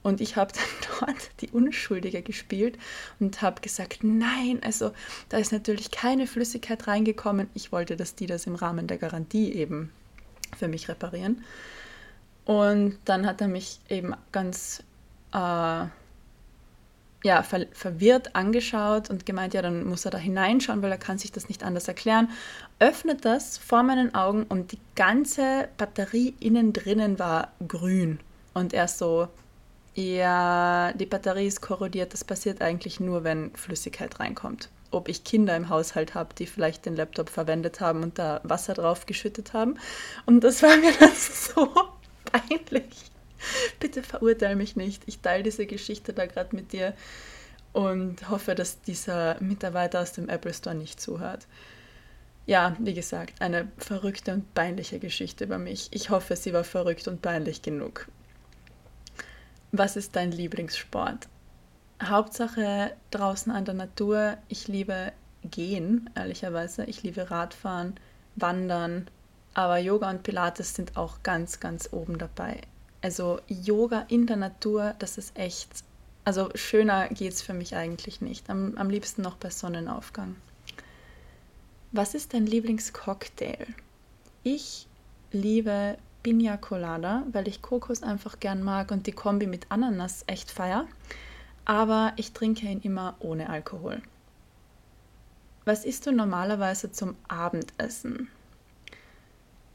Und 0.02 0.20
ich 0.20 0.36
habe 0.36 0.52
dann 1.00 1.00
dort 1.08 1.30
die 1.40 1.50
Unschuldige 1.50 2.22
gespielt 2.22 2.78
und 3.20 3.42
habe 3.42 3.60
gesagt, 3.60 4.00
nein, 4.02 4.60
also 4.62 4.92
da 5.28 5.38
ist 5.38 5.52
natürlich 5.52 5.90
keine 5.90 6.26
Flüssigkeit 6.26 6.86
reingekommen. 6.86 7.48
Ich 7.54 7.72
wollte, 7.72 7.96
dass 7.96 8.14
die 8.14 8.26
das 8.26 8.46
im 8.46 8.54
Rahmen 8.54 8.86
der 8.86 8.98
Garantie 8.98 9.52
eben 9.52 9.92
für 10.56 10.68
mich 10.68 10.88
reparieren. 10.88 11.44
Und 12.44 12.98
dann 13.04 13.26
hat 13.26 13.40
er 13.40 13.48
mich 13.48 13.78
eben 13.88 14.14
ganz 14.32 14.82
äh, 15.32 15.84
ja, 17.22 17.42
ver 17.42 17.66
verwirrt 17.72 18.34
angeschaut 18.34 19.08
und 19.08 19.26
gemeint, 19.26 19.54
ja, 19.54 19.62
dann 19.62 19.84
muss 19.84 20.04
er 20.04 20.10
da 20.10 20.18
hineinschauen, 20.18 20.82
weil 20.82 20.90
er 20.90 20.98
kann 20.98 21.18
sich 21.18 21.32
das 21.32 21.48
nicht 21.48 21.62
anders 21.62 21.88
erklären. 21.88 22.30
Öffnet 22.78 23.24
das 23.24 23.58
vor 23.58 23.82
meinen 23.82 24.14
Augen 24.14 24.44
und 24.44 24.72
die 24.72 24.80
ganze 24.96 25.68
Batterie 25.76 26.34
innen 26.40 26.72
drinnen 26.72 27.18
war 27.18 27.52
grün. 27.66 28.18
Und 28.54 28.74
er 28.74 28.88
so, 28.88 29.28
ja, 29.94 30.92
die 30.94 31.06
Batterie 31.06 31.46
ist 31.46 31.60
korrodiert. 31.60 32.12
Das 32.12 32.24
passiert 32.24 32.60
eigentlich 32.60 32.98
nur, 32.98 33.24
wenn 33.24 33.54
Flüssigkeit 33.54 34.18
reinkommt. 34.18 34.68
Ob 34.90 35.08
ich 35.08 35.24
Kinder 35.24 35.56
im 35.56 35.68
Haushalt 35.68 36.14
habe, 36.14 36.34
die 36.34 36.46
vielleicht 36.46 36.86
den 36.86 36.96
Laptop 36.96 37.30
verwendet 37.30 37.80
haben 37.80 38.02
und 38.02 38.18
da 38.18 38.40
Wasser 38.42 38.74
drauf 38.74 39.06
geschüttet 39.06 39.52
haben. 39.52 39.78
Und 40.26 40.42
das 40.42 40.62
war 40.62 40.76
mir 40.76 40.92
dann 41.00 41.12
so 41.14 41.72
peinlich. 42.24 43.11
Bitte 43.80 44.02
verurteile 44.02 44.56
mich 44.56 44.76
nicht. 44.76 45.02
Ich 45.06 45.20
teile 45.20 45.42
diese 45.42 45.66
Geschichte 45.66 46.12
da 46.12 46.26
gerade 46.26 46.54
mit 46.54 46.72
dir 46.72 46.94
und 47.72 48.28
hoffe, 48.30 48.54
dass 48.54 48.80
dieser 48.82 49.40
Mitarbeiter 49.40 50.00
aus 50.00 50.12
dem 50.12 50.28
Apple 50.28 50.52
Store 50.52 50.74
nicht 50.74 51.00
zuhört. 51.00 51.46
Ja, 52.44 52.76
wie 52.80 52.94
gesagt, 52.94 53.40
eine 53.40 53.68
verrückte 53.78 54.32
und 54.32 54.52
peinliche 54.52 54.98
Geschichte 54.98 55.44
über 55.44 55.58
mich. 55.58 55.88
Ich 55.92 56.10
hoffe, 56.10 56.34
sie 56.34 56.52
war 56.52 56.64
verrückt 56.64 57.06
und 57.06 57.22
peinlich 57.22 57.62
genug. 57.62 58.08
Was 59.70 59.96
ist 59.96 60.16
dein 60.16 60.32
Lieblingssport? 60.32 61.28
Hauptsache 62.02 62.92
draußen 63.10 63.52
an 63.52 63.64
der 63.64 63.74
Natur. 63.74 64.36
Ich 64.48 64.66
liebe 64.66 65.12
Gehen, 65.44 66.10
ehrlicherweise. 66.16 66.84
Ich 66.84 67.02
liebe 67.02 67.30
Radfahren, 67.30 67.94
Wandern. 68.36 69.06
Aber 69.54 69.78
Yoga 69.78 70.10
und 70.10 70.22
Pilates 70.24 70.74
sind 70.74 70.96
auch 70.96 71.22
ganz, 71.22 71.60
ganz 71.60 71.90
oben 71.92 72.18
dabei. 72.18 72.60
Also 73.02 73.40
Yoga 73.48 74.06
in 74.08 74.26
der 74.26 74.36
Natur, 74.36 74.94
das 75.00 75.18
ist 75.18 75.36
echt, 75.36 75.68
also 76.24 76.50
schöner 76.54 77.08
geht 77.08 77.32
es 77.32 77.42
für 77.42 77.52
mich 77.52 77.74
eigentlich 77.74 78.20
nicht. 78.20 78.48
Am, 78.48 78.76
am 78.76 78.88
liebsten 78.88 79.22
noch 79.22 79.36
bei 79.36 79.50
Sonnenaufgang. 79.50 80.36
Was 81.90 82.14
ist 82.14 82.32
dein 82.32 82.46
Lieblingscocktail? 82.46 83.66
Ich 84.44 84.86
liebe 85.32 85.98
Pina 86.22 86.56
Colada, 86.56 87.24
weil 87.32 87.48
ich 87.48 87.60
Kokos 87.60 88.04
einfach 88.04 88.38
gern 88.38 88.62
mag 88.62 88.92
und 88.92 89.08
die 89.08 89.12
Kombi 89.12 89.48
mit 89.48 89.66
Ananas 89.70 90.22
echt 90.28 90.52
feier. 90.52 90.86
Aber 91.64 92.12
ich 92.16 92.32
trinke 92.32 92.66
ihn 92.66 92.80
immer 92.80 93.16
ohne 93.18 93.50
Alkohol. 93.50 94.00
Was 95.64 95.84
isst 95.84 96.06
du 96.06 96.12
normalerweise 96.12 96.92
zum 96.92 97.16
Abendessen? 97.26 98.28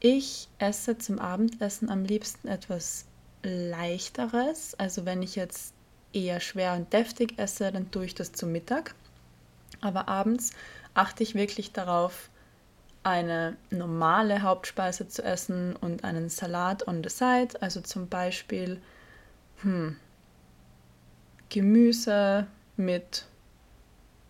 Ich 0.00 0.48
esse 0.58 0.96
zum 0.96 1.18
Abendessen 1.18 1.90
am 1.90 2.04
liebsten 2.04 2.48
etwas 2.48 3.07
leichteres. 3.42 4.74
Also 4.74 5.04
wenn 5.04 5.22
ich 5.22 5.36
jetzt 5.36 5.74
eher 6.12 6.40
schwer 6.40 6.74
und 6.74 6.92
deftig 6.92 7.38
esse, 7.38 7.70
dann 7.72 7.90
tue 7.90 8.06
ich 8.06 8.14
das 8.14 8.32
zum 8.32 8.52
Mittag. 8.52 8.94
Aber 9.80 10.08
abends 10.08 10.52
achte 10.94 11.22
ich 11.22 11.34
wirklich 11.34 11.72
darauf, 11.72 12.30
eine 13.04 13.56
normale 13.70 14.42
Hauptspeise 14.42 15.08
zu 15.08 15.22
essen 15.22 15.76
und 15.76 16.04
einen 16.04 16.28
Salat 16.28 16.86
on 16.88 17.02
the 17.02 17.08
side. 17.08 17.60
Also 17.60 17.80
zum 17.80 18.08
Beispiel 18.08 18.80
hm, 19.62 19.96
Gemüse 21.48 22.46
mit 22.76 23.26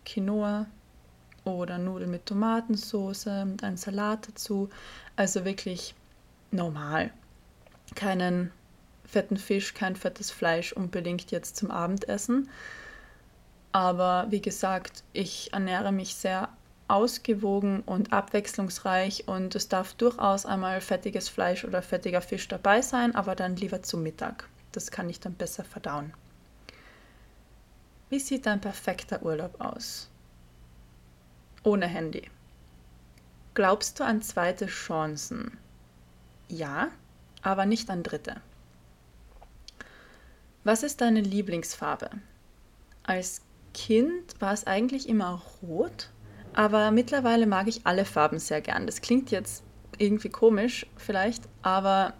Quinoa 0.05 0.67
oder 1.43 1.77
Nudeln 1.77 2.11
mit 2.11 2.25
Tomatensauce 2.25 3.27
und 3.27 3.63
einen 3.63 3.77
Salat 3.77 4.27
dazu. 4.29 4.69
Also 5.15 5.45
wirklich 5.45 5.95
normal. 6.51 7.11
Keinen 7.95 8.51
fetten 9.09 9.37
Fisch, 9.37 9.73
kein 9.73 9.95
fettes 9.95 10.31
Fleisch 10.31 10.73
unbedingt 10.73 11.31
jetzt 11.31 11.57
zum 11.57 11.71
Abendessen. 11.71 12.49
Aber 13.71 14.27
wie 14.29 14.41
gesagt, 14.41 15.03
ich 15.13 15.53
ernähre 15.53 15.91
mich 15.91 16.15
sehr 16.15 16.49
ausgewogen 16.87 17.81
und 17.81 18.11
abwechslungsreich 18.11 19.27
und 19.27 19.53
es 19.55 19.67
darf 19.67 19.93
durchaus 19.93 20.45
einmal 20.45 20.81
fettiges 20.81 21.29
Fleisch 21.29 21.63
oder 21.63 21.81
fettiger 21.81 22.21
Fisch 22.21 22.47
dabei 22.47 22.81
sein, 22.81 23.15
aber 23.15 23.35
dann 23.35 23.55
lieber 23.55 23.83
zum 23.83 24.01
Mittag. 24.01 24.49
Das 24.71 24.89
kann 24.91 25.09
ich 25.09 25.19
dann 25.19 25.35
besser 25.35 25.63
verdauen. 25.63 26.13
Wie 28.09 28.19
sieht 28.19 28.47
ein 28.47 28.61
perfekter 28.61 29.21
Urlaub 29.21 29.61
aus? 29.61 30.09
Ohne 31.63 31.85
Handy. 31.85 32.23
Glaubst 33.53 33.99
du 33.99 34.03
an 34.03 34.21
zweite 34.21 34.65
Chancen? 34.65 35.57
Ja, 36.47 36.87
aber 37.43 37.65
nicht 37.65 37.89
an 37.91 38.01
dritte. 38.01 38.41
Was 40.65 40.83
ist 40.83 40.99
deine 40.99 41.21
Lieblingsfarbe? 41.21 42.09
Als 43.03 43.41
Kind 43.73 44.35
war 44.39 44.53
es 44.53 44.67
eigentlich 44.67 45.07
immer 45.07 45.41
rot, 45.61 46.09
aber 46.53 46.91
mittlerweile 46.91 47.47
mag 47.47 47.67
ich 47.69 47.85
alle 47.85 48.03
Farben 48.03 48.39
sehr 48.39 48.59
gern. 48.59 48.85
Das 48.85 48.99
klingt 48.99 49.31
jetzt 49.31 49.63
irgendwie 49.97 50.29
komisch 50.29 50.85
vielleicht, 50.97 51.43
aber 51.61 52.13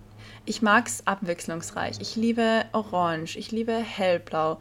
ich 0.45 0.61
mag 0.61 0.87
es 0.87 1.05
abwechslungsreich. 1.05 1.97
Ich 1.99 2.15
liebe 2.15 2.65
Orange, 2.71 3.37
ich 3.37 3.51
liebe 3.51 3.73
Hellblau, 3.73 4.59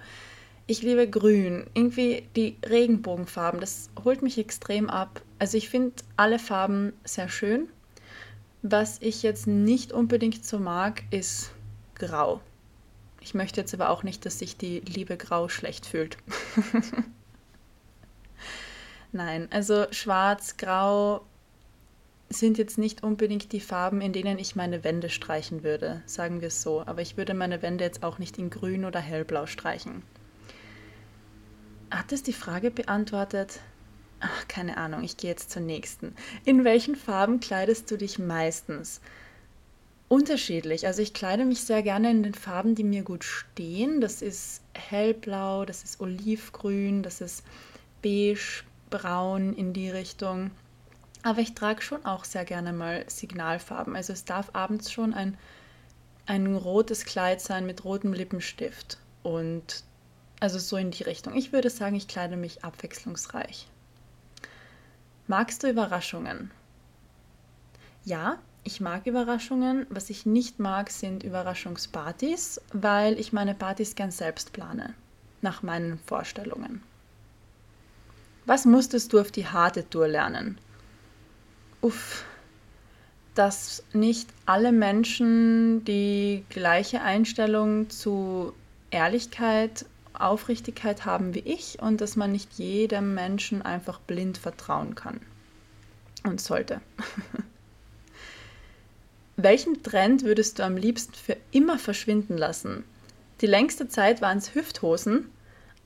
ich 0.66 0.82
liebe 0.82 1.08
Grün. 1.08 1.66
Irgendwie 1.74 2.28
die 2.34 2.56
Regenbogenfarben, 2.68 3.60
das 3.60 3.90
holt 4.04 4.22
mich 4.22 4.38
extrem 4.38 4.90
ab. 4.90 5.22
Also 5.38 5.56
ich 5.56 5.68
finde 5.68 5.94
alle 6.16 6.40
Farben 6.40 6.94
sehr 7.04 7.28
schön. 7.28 7.68
Was 8.62 9.00
ich 9.00 9.22
jetzt 9.22 9.46
nicht 9.46 9.92
unbedingt 9.92 10.44
so 10.44 10.58
mag, 10.58 11.04
ist 11.12 11.52
Grau. 11.94 12.40
Ich 13.20 13.34
möchte 13.34 13.60
jetzt 13.60 13.74
aber 13.74 13.90
auch 13.90 14.02
nicht, 14.02 14.24
dass 14.26 14.38
sich 14.38 14.56
die 14.56 14.80
liebe 14.80 15.16
Grau 15.16 15.48
schlecht 15.48 15.86
fühlt. 15.86 16.16
Nein, 19.12 19.48
also 19.50 19.86
schwarz, 19.90 20.56
grau 20.56 21.24
sind 22.30 22.58
jetzt 22.58 22.76
nicht 22.76 23.02
unbedingt 23.02 23.52
die 23.52 23.60
Farben, 23.60 24.00
in 24.00 24.12
denen 24.12 24.38
ich 24.38 24.54
meine 24.54 24.84
Wände 24.84 25.08
streichen 25.08 25.62
würde, 25.62 26.02
sagen 26.04 26.40
wir 26.40 26.48
es 26.48 26.62
so. 26.62 26.82
Aber 26.86 27.00
ich 27.00 27.16
würde 27.16 27.32
meine 27.34 27.62
Wände 27.62 27.84
jetzt 27.84 28.02
auch 28.02 28.18
nicht 28.18 28.38
in 28.38 28.50
grün 28.50 28.84
oder 28.84 29.00
hellblau 29.00 29.46
streichen. 29.46 30.02
Hat 31.90 32.12
es 32.12 32.22
die 32.22 32.34
Frage 32.34 32.70
beantwortet? 32.70 33.60
Ach, 34.20 34.48
keine 34.48 34.76
Ahnung, 34.76 35.04
ich 35.04 35.16
gehe 35.16 35.30
jetzt 35.30 35.50
zur 35.50 35.62
nächsten. 35.62 36.14
In 36.44 36.64
welchen 36.64 36.96
Farben 36.96 37.40
kleidest 37.40 37.90
du 37.90 37.96
dich 37.96 38.18
meistens? 38.18 39.00
Unterschiedlich. 40.08 40.86
Also 40.86 41.02
ich 41.02 41.12
kleide 41.12 41.44
mich 41.44 41.60
sehr 41.62 41.82
gerne 41.82 42.10
in 42.10 42.22
den 42.22 42.34
Farben, 42.34 42.74
die 42.74 42.84
mir 42.84 43.02
gut 43.02 43.24
stehen. 43.24 44.00
Das 44.00 44.22
ist 44.22 44.62
hellblau, 44.74 45.66
das 45.66 45.84
ist 45.84 46.00
olivgrün, 46.00 47.02
das 47.02 47.20
ist 47.20 47.44
beige, 48.02 48.64
braun 48.88 49.52
in 49.54 49.74
die 49.74 49.90
Richtung. 49.90 50.50
Aber 51.22 51.40
ich 51.40 51.54
trage 51.54 51.82
schon 51.82 52.06
auch 52.06 52.24
sehr 52.24 52.46
gerne 52.46 52.72
mal 52.72 53.04
Signalfarben. 53.06 53.96
Also 53.96 54.14
es 54.14 54.24
darf 54.24 54.50
abends 54.54 54.90
schon 54.90 55.12
ein, 55.12 55.36
ein 56.24 56.56
rotes 56.56 57.04
Kleid 57.04 57.42
sein 57.42 57.66
mit 57.66 57.84
rotem 57.84 58.14
Lippenstift. 58.14 58.98
Und 59.22 59.84
also 60.40 60.58
so 60.58 60.78
in 60.78 60.90
die 60.90 61.02
Richtung. 61.02 61.36
Ich 61.36 61.52
würde 61.52 61.68
sagen, 61.68 61.96
ich 61.96 62.08
kleide 62.08 62.36
mich 62.36 62.64
abwechslungsreich. 62.64 63.68
Magst 65.26 65.62
du 65.62 65.68
Überraschungen? 65.68 66.50
Ja, 68.04 68.38
ich 68.68 68.82
mag 68.82 69.06
Überraschungen. 69.06 69.86
Was 69.88 70.10
ich 70.10 70.26
nicht 70.26 70.58
mag, 70.58 70.90
sind 70.90 71.22
Überraschungspartys, 71.22 72.60
weil 72.74 73.18
ich 73.18 73.32
meine 73.32 73.54
Partys 73.54 73.94
gern 73.94 74.10
selbst 74.10 74.52
plane, 74.52 74.92
nach 75.40 75.62
meinen 75.62 75.98
Vorstellungen. 76.04 76.82
Was 78.44 78.66
musstest 78.66 79.14
du 79.14 79.20
auf 79.20 79.32
die 79.32 79.46
harte 79.46 79.88
Tour 79.88 80.06
lernen? 80.06 80.58
Uff, 81.80 82.26
dass 83.34 83.82
nicht 83.94 84.28
alle 84.44 84.70
Menschen 84.70 85.82
die 85.86 86.44
gleiche 86.50 87.00
Einstellung 87.00 87.88
zu 87.88 88.52
Ehrlichkeit, 88.90 89.86
Aufrichtigkeit 90.12 91.06
haben 91.06 91.32
wie 91.32 91.40
ich 91.56 91.80
und 91.80 92.02
dass 92.02 92.16
man 92.16 92.32
nicht 92.32 92.52
jedem 92.58 93.14
Menschen 93.14 93.62
einfach 93.62 93.98
blind 93.98 94.36
vertrauen 94.36 94.94
kann 94.94 95.20
und 96.22 96.42
sollte. 96.42 96.82
Welchen 99.40 99.84
Trend 99.84 100.24
würdest 100.24 100.58
du 100.58 100.64
am 100.64 100.76
liebsten 100.76 101.14
für 101.14 101.36
immer 101.52 101.78
verschwinden 101.78 102.36
lassen? 102.36 102.82
Die 103.40 103.46
längste 103.46 103.86
Zeit 103.86 104.20
waren 104.20 104.38
es 104.38 104.52
Hüfthosen, 104.52 105.30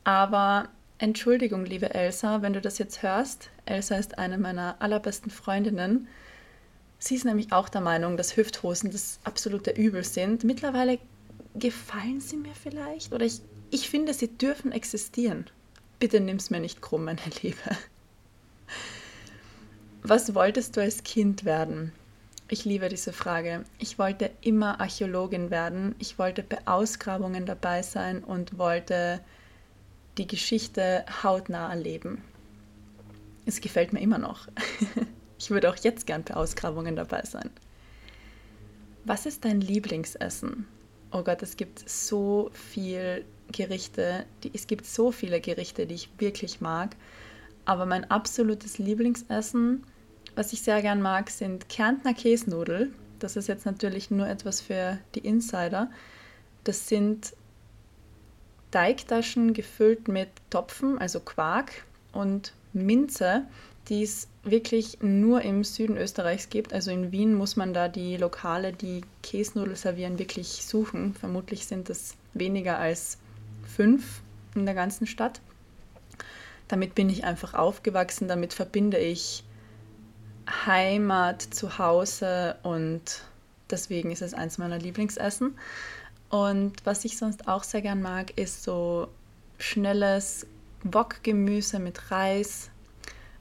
aber 0.05 0.71
Entschuldigung, 0.97 1.67
liebe 1.67 1.93
Elsa, 1.93 2.41
wenn 2.41 2.55
du 2.55 2.63
das 2.63 2.79
jetzt 2.79 3.03
hörst. 3.03 3.51
Elsa 3.67 3.97
ist 3.97 4.17
eine 4.17 4.39
meiner 4.39 4.77
allerbesten 4.79 5.31
Freundinnen. 5.31 6.09
Sie 6.99 7.15
ist 7.15 7.27
nämlich 7.27 7.53
auch 7.53 7.69
der 7.69 7.83
Meinung, 7.83 8.17
dass 8.17 8.39
Hüfthosen 8.39 8.91
das 8.91 9.21
absolute 9.23 9.73
Übel 9.73 10.03
sind. 10.03 10.45
Mittlerweile 10.45 10.99
gefallen 11.55 12.23
sie 12.23 12.39
mir 12.39 12.55
vielleicht 12.55 13.13
oder 13.13 13.27
ich, 13.27 13.43
ich 13.71 13.91
finde, 13.91 14.15
sie 14.15 14.29
dürfen 14.29 14.73
existieren. 14.73 15.45
Bitte 15.99 16.21
nimm's 16.21 16.49
mir 16.49 16.61
nicht 16.61 16.81
krumm, 16.81 17.05
meine 17.05 17.21
Liebe. 17.43 17.59
Was 20.03 20.35
wolltest 20.35 20.79
du 20.79 20.81
als 20.81 21.03
Kind 21.03 21.45
werden? 21.45 21.93
Ich 22.49 22.65
liebe 22.65 22.89
diese 22.89 23.13
Frage. 23.13 23.65
Ich 23.79 23.99
wollte 23.99 24.31
immer 24.43 24.81
Archäologin 24.81 25.51
werden. 25.51 25.95
Ich 25.99 26.19
wollte 26.19 26.43
bei 26.43 26.59
Ausgrabungen 26.67 27.47
dabei 27.47 27.83
sein 27.83 28.23
und 28.23 28.59
wollte 28.59 29.21
die 30.19 30.27
Geschichte 30.27 31.05
hautnah 31.23 31.71
erleben. 31.71 32.23
Es 33.47 33.61
gefällt 33.61 33.93
mir 33.93 34.01
immer 34.01 34.19
noch. 34.19 34.49
Ich 35.39 35.51
würde 35.51 35.71
auch 35.71 35.77
jetzt 35.77 36.07
gern 36.07 36.23
bei 36.23 36.35
Ausgrabungen 36.35 36.95
dabei 36.95 37.25
sein. 37.25 37.51
Was 39.05 39.27
ist 39.27 39.45
dein 39.45 39.61
Lieblingsessen? 39.61 40.69
Oh 41.11 41.25
Gott, 41.25 41.43
es 41.43 41.57
gibt 41.57 41.83
so 41.89 42.49
viele 42.53 43.25
Gerichte, 43.51 44.25
die, 44.45 44.53
es 44.55 44.69
gibt 44.69 44.87
so 44.87 45.11
viele 45.11 45.41
Gerichte, 45.41 45.85
die 45.85 45.97
ich 45.97 46.11
wirklich 46.19 46.61
mag. 46.61 46.95
Aber 47.65 47.87
mein 47.87 48.09
absolutes 48.09 48.79
Lieblingsessen, 48.79 49.85
was 50.35 50.53
ich 50.53 50.63
sehr 50.63 50.81
gern 50.83 51.03
mag, 51.03 51.31
sind 51.31 51.69
Kärntner 51.69 52.15
Käsnudel. 52.15 52.93
Das 53.19 53.37
ist 53.37 53.49
jetzt 53.49 53.67
natürlich 53.67 54.11
nur 54.11 54.27
etwas 54.27 54.61
für 54.61 54.99
die 55.15 55.21
Insider. 55.21 55.91
Das 56.65 56.89
sind 56.89 57.35
Teigtaschen 58.71 59.53
gefüllt 59.53 60.09
mit 60.09 60.29
Topfen, 60.51 60.99
also 60.99 61.21
Quark 61.21 61.85
und 62.13 62.53
Minze, 62.73 63.45
die 63.89 64.03
es 64.03 64.29
wirklich 64.43 64.99
nur 65.03 65.43
im 65.43 65.65
Süden 65.65 65.97
Österreichs 65.97 66.49
gibt. 66.49 66.73
Also 66.73 66.91
in 66.91 67.13
Wien 67.13 67.35
muss 67.35 67.57
man 67.57 67.75
da 67.75 67.89
die 67.89 68.17
Lokale, 68.17 68.73
die 68.73 69.03
Käsnudel 69.23 69.77
servieren, 69.77 70.19
wirklich 70.19 70.65
suchen. 70.65 71.15
Vermutlich 71.15 71.67
sind 71.67 71.91
es 71.91 72.17
weniger 72.33 72.79
als 72.79 73.19
fünf 73.77 74.23
in 74.55 74.65
der 74.65 74.75
ganzen 74.75 75.07
Stadt. 75.07 75.41
Damit 76.69 76.95
bin 76.95 77.11
ich 77.11 77.25
einfach 77.25 77.55
aufgewachsen, 77.55 78.29
damit 78.29 78.55
verbinde 78.55 78.99
ich 78.99 79.45
Heimat, 80.67 81.43
Zuhause 81.43 82.57
und 82.63 83.23
deswegen 83.71 84.11
ist 84.11 84.23
es 84.23 84.35
eins 84.35 84.59
meiner 84.59 84.79
Lieblingsessen. 84.79 85.59
Und 86.29 86.75
was 86.85 87.05
ich 87.05 87.19
sonst 87.19 87.49
auch 87.49 87.65
sehr 87.65 87.83
gern 87.83 88.01
mag, 88.01 88.39
ist 88.39 88.63
so 88.63 89.09
schnelles 89.59 90.47
Wokgemüse 90.83 91.79
mit 91.79 92.11
Reis, 92.11 92.71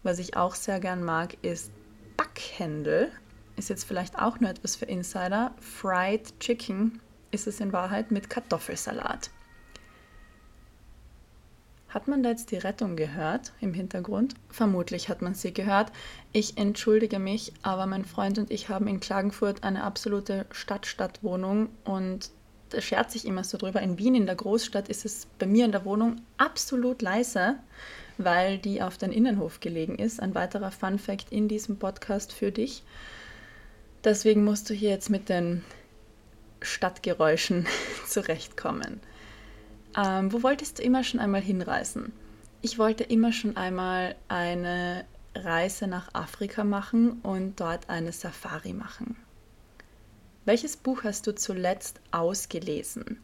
was 0.04 0.20
ich 0.20 0.36
auch 0.36 0.56
sehr 0.56 0.80
gern 0.80 1.04
mag, 1.04 1.38
ist 1.44 1.72
Backhändel. 2.18 3.12
Ist 3.56 3.70
jetzt 3.70 3.84
vielleicht 3.84 4.18
auch 4.18 4.40
nur 4.40 4.50
etwas 4.50 4.76
für 4.76 4.86
Insider. 4.86 5.54
Fried 5.60 6.40
Chicken 6.40 7.00
ist 7.30 7.48
es 7.48 7.60
in 7.60 7.72
Wahrheit 7.72 8.12
mit 8.12 8.30
Kartoffelsalat. 8.30 9.30
Hat 11.92 12.08
man 12.08 12.24
da 12.24 12.30
jetzt 12.30 12.52
die 12.52 12.58
Rettung 12.58 12.96
gehört 12.96 13.54
im 13.62 13.74
Hintergrund? 13.74 14.34
Vermutlich 14.50 15.10
hat 15.10 15.22
man 15.22 15.36
sie 15.36 15.54
gehört. 15.54 15.92
Ich 16.34 16.58
entschuldige 16.58 17.20
mich, 17.20 17.54
aber 17.62 17.86
mein 17.86 18.06
Freund 18.06 18.40
und 18.40 18.50
ich 18.50 18.70
haben 18.70 18.88
in 18.88 19.00
Klagenfurt 19.00 19.64
eine 19.64 19.84
absolute 19.84 20.46
Stadt-Stadt-Wohnung 20.52 21.70
und 21.84 22.32
da 22.70 22.82
schert 22.82 23.12
sich 23.12 23.26
immer 23.26 23.44
so 23.44 23.58
drüber. 23.58 23.82
In 23.82 23.98
Wien, 23.98 24.16
in 24.16 24.26
der 24.26 24.36
Großstadt, 24.36 24.88
ist 24.88 25.06
es 25.06 25.28
bei 25.38 25.46
mir 25.46 25.66
in 25.66 25.74
der 25.74 25.86
Wohnung 25.86 26.22
absolut 26.38 27.02
leise 27.02 27.58
weil 28.24 28.58
die 28.58 28.82
auf 28.82 28.98
den 28.98 29.12
Innenhof 29.12 29.60
gelegen 29.60 29.98
ist. 29.98 30.22
Ein 30.22 30.36
weiterer 30.36 30.72
Fun 30.72 31.00
Fact 31.00 31.32
in 31.32 31.48
diesem 31.48 31.78
Podcast 31.78 32.34
für 32.34 32.52
dich. 32.52 32.84
Deswegen 34.04 34.44
musst 34.44 34.70
du 34.70 34.74
hier 34.74 34.90
jetzt 34.90 35.10
mit 35.10 35.30
den 35.30 35.64
Stadtgeräuschen 36.62 37.68
zurechtkommen. 38.08 39.00
Ähm, 39.98 40.32
wo 40.32 40.44
wolltest 40.44 40.80
du 40.80 40.84
immer 40.84 41.04
schon 41.04 41.20
einmal 41.20 41.42
hinreisen? 41.42 42.14
Ich 42.62 42.78
wollte 42.78 43.04
immer 43.04 43.34
schon 43.34 43.58
einmal 43.58 44.16
eine 44.28 45.06
Reise 45.36 45.88
nach 45.88 46.14
Afrika 46.14 46.64
machen 46.64 47.20
und 47.24 47.60
dort 47.60 47.90
eine 47.90 48.12
Safari 48.12 48.74
machen. 48.74 49.16
Welches 50.46 50.78
Buch 50.78 51.04
hast 51.04 51.28
du 51.28 51.36
zuletzt 51.36 52.00
ausgelesen? 52.12 53.20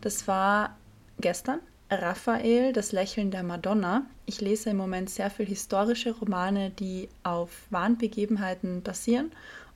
Das 0.00 0.28
war 0.28 0.76
gestern, 1.20 1.60
Raphael, 1.90 2.72
das 2.72 2.92
Lächeln 2.92 3.30
der 3.30 3.42
Madonna. 3.42 4.06
Ich 4.26 4.40
lese 4.40 4.70
im 4.70 4.76
Moment 4.76 5.08
sehr 5.10 5.30
viel 5.30 5.46
historische 5.46 6.12
Romane, 6.12 6.70
die 6.70 7.08
auf 7.22 7.50
wahren 7.70 7.96
Begebenheiten 7.96 8.82
basieren 8.82 9.32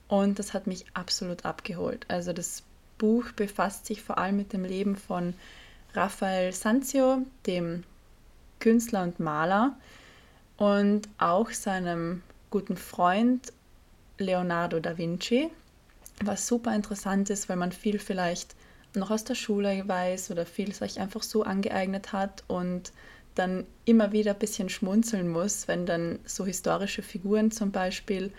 und 0.07 0.37
das 0.37 0.53
hat 0.53 0.67
mich 0.67 0.85
absolut 0.93 1.45
abgeholt. 1.45 2.05
Also 2.07 2.33
das 2.33 2.63
Buch 2.99 3.31
befasst 3.31 3.87
sich 3.87 4.01
vor 4.01 4.17
allem 4.19 4.37
mit 4.37 4.53
dem 4.53 4.63
Leben 4.63 4.95
von 4.95 5.33
Raphael 5.93 6.53
Sanzio, 6.53 7.25
dem 7.45 7.83
Künstler 8.59 9.03
und 9.03 9.19
Maler 9.19 9.75
und 10.57 11.09
auch 11.17 11.51
seinem 11.51 12.23
guten 12.49 12.77
Freund 12.77 13.51
Leonardo 14.17 14.79
da 14.79 14.97
Vinci, 14.97 15.49
was 16.23 16.47
super 16.47 16.73
interessant 16.75 17.29
ist, 17.29 17.49
weil 17.49 17.57
man 17.57 17.71
viel 17.71 17.99
vielleicht 17.99 18.55
noch 18.95 19.11
aus 19.11 19.23
der 19.23 19.35
Schule 19.35 19.83
weiß 19.87 20.31
oder 20.31 20.45
viel 20.45 20.73
sich 20.73 20.99
einfach 20.99 21.23
so 21.23 21.43
angeeignet 21.43 22.13
hat 22.13 22.43
und 22.47 22.91
dann 23.35 23.65
immer 23.85 24.11
wieder 24.11 24.33
ein 24.33 24.39
bisschen 24.39 24.69
schmunzeln 24.69 25.27
muss, 25.27 25.67
wenn 25.67 25.85
dann 25.85 26.19
so 26.25 26.45
historische 26.45 27.01
Figuren 27.01 27.49
zum 27.49 27.71
Beispiel 27.71 28.31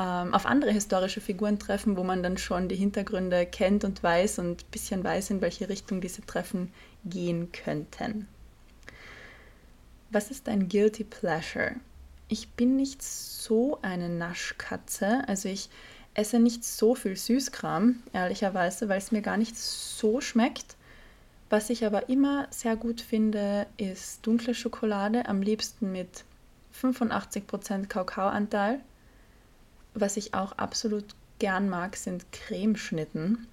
ähm, 0.00 0.32
auf 0.32 0.46
andere 0.46 0.70
historische 0.70 1.20
Figuren 1.20 1.58
treffen, 1.58 1.96
wo 1.96 2.04
man 2.04 2.22
dann 2.22 2.38
schon 2.38 2.68
die 2.68 2.76
Hintergründe 2.76 3.44
kennt 3.46 3.84
und 3.84 4.02
weiß 4.02 4.38
und 4.38 4.62
ein 4.62 4.70
bisschen 4.70 5.04
weiß, 5.04 5.30
in 5.30 5.40
welche 5.40 5.68
Richtung 5.68 6.00
diese 6.00 6.24
Treffen 6.24 6.72
gehen 7.04 7.52
könnten. 7.52 8.28
Was 10.10 10.30
ist 10.30 10.48
ein 10.48 10.68
Guilty 10.68 11.04
Pleasure? 11.04 11.76
Ich 12.28 12.50
bin 12.50 12.76
nicht 12.76 13.02
so 13.02 13.78
eine 13.82 14.08
Naschkatze, 14.08 15.22
also 15.26 15.48
ich 15.48 15.68
esse 16.14 16.38
nicht 16.38 16.64
so 16.64 16.94
viel 16.94 17.16
Süßkram, 17.16 18.02
ehrlicherweise, 18.12 18.88
weil 18.88 18.98
es 18.98 19.12
mir 19.12 19.22
gar 19.22 19.36
nicht 19.36 19.56
so 19.56 20.20
schmeckt. 20.20 20.76
Was 21.50 21.70
ich 21.70 21.86
aber 21.86 22.08
immer 22.08 22.46
sehr 22.50 22.76
gut 22.76 23.00
finde, 23.00 23.66
ist 23.76 24.26
dunkle 24.26 24.54
Schokolade, 24.54 25.26
am 25.26 25.40
liebsten 25.40 25.92
mit 25.92 26.24
85% 26.82 27.86
Kakaoanteil. 27.86 28.80
Was 29.94 30.16
ich 30.16 30.34
auch 30.34 30.52
absolut 30.52 31.04
gern 31.38 31.68
mag, 31.68 31.96
sind 31.96 32.30
Cremeschnitten. 32.32 33.46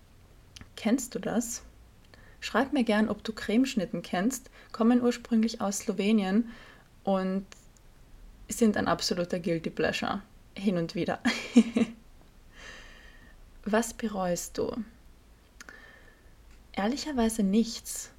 Kennst 0.76 1.16
du 1.16 1.20
das? 1.20 1.62
Schreib 2.46 2.74
mir 2.74 2.84
gern, 2.84 3.10
ob 3.10 3.24
du 3.24 3.34
Cremeschnitten 3.34 4.04
kennst, 4.04 4.52
kommen 4.72 5.02
ursprünglich 5.02 5.62
aus 5.62 5.80
Slowenien 5.80 6.52
und 7.04 7.44
sind 8.48 8.78
ein 8.78 8.88
absoluter 8.88 9.40
Guilty 9.40 9.72
Pleasure. 9.72 10.22
Hin 10.54 10.78
und 10.78 10.94
wieder. 10.94 11.20
Was 13.66 13.96
bereust 13.96 14.60
du? 14.60 14.72
Ehrlicherweise 16.74 17.42
nichts. 17.42 18.12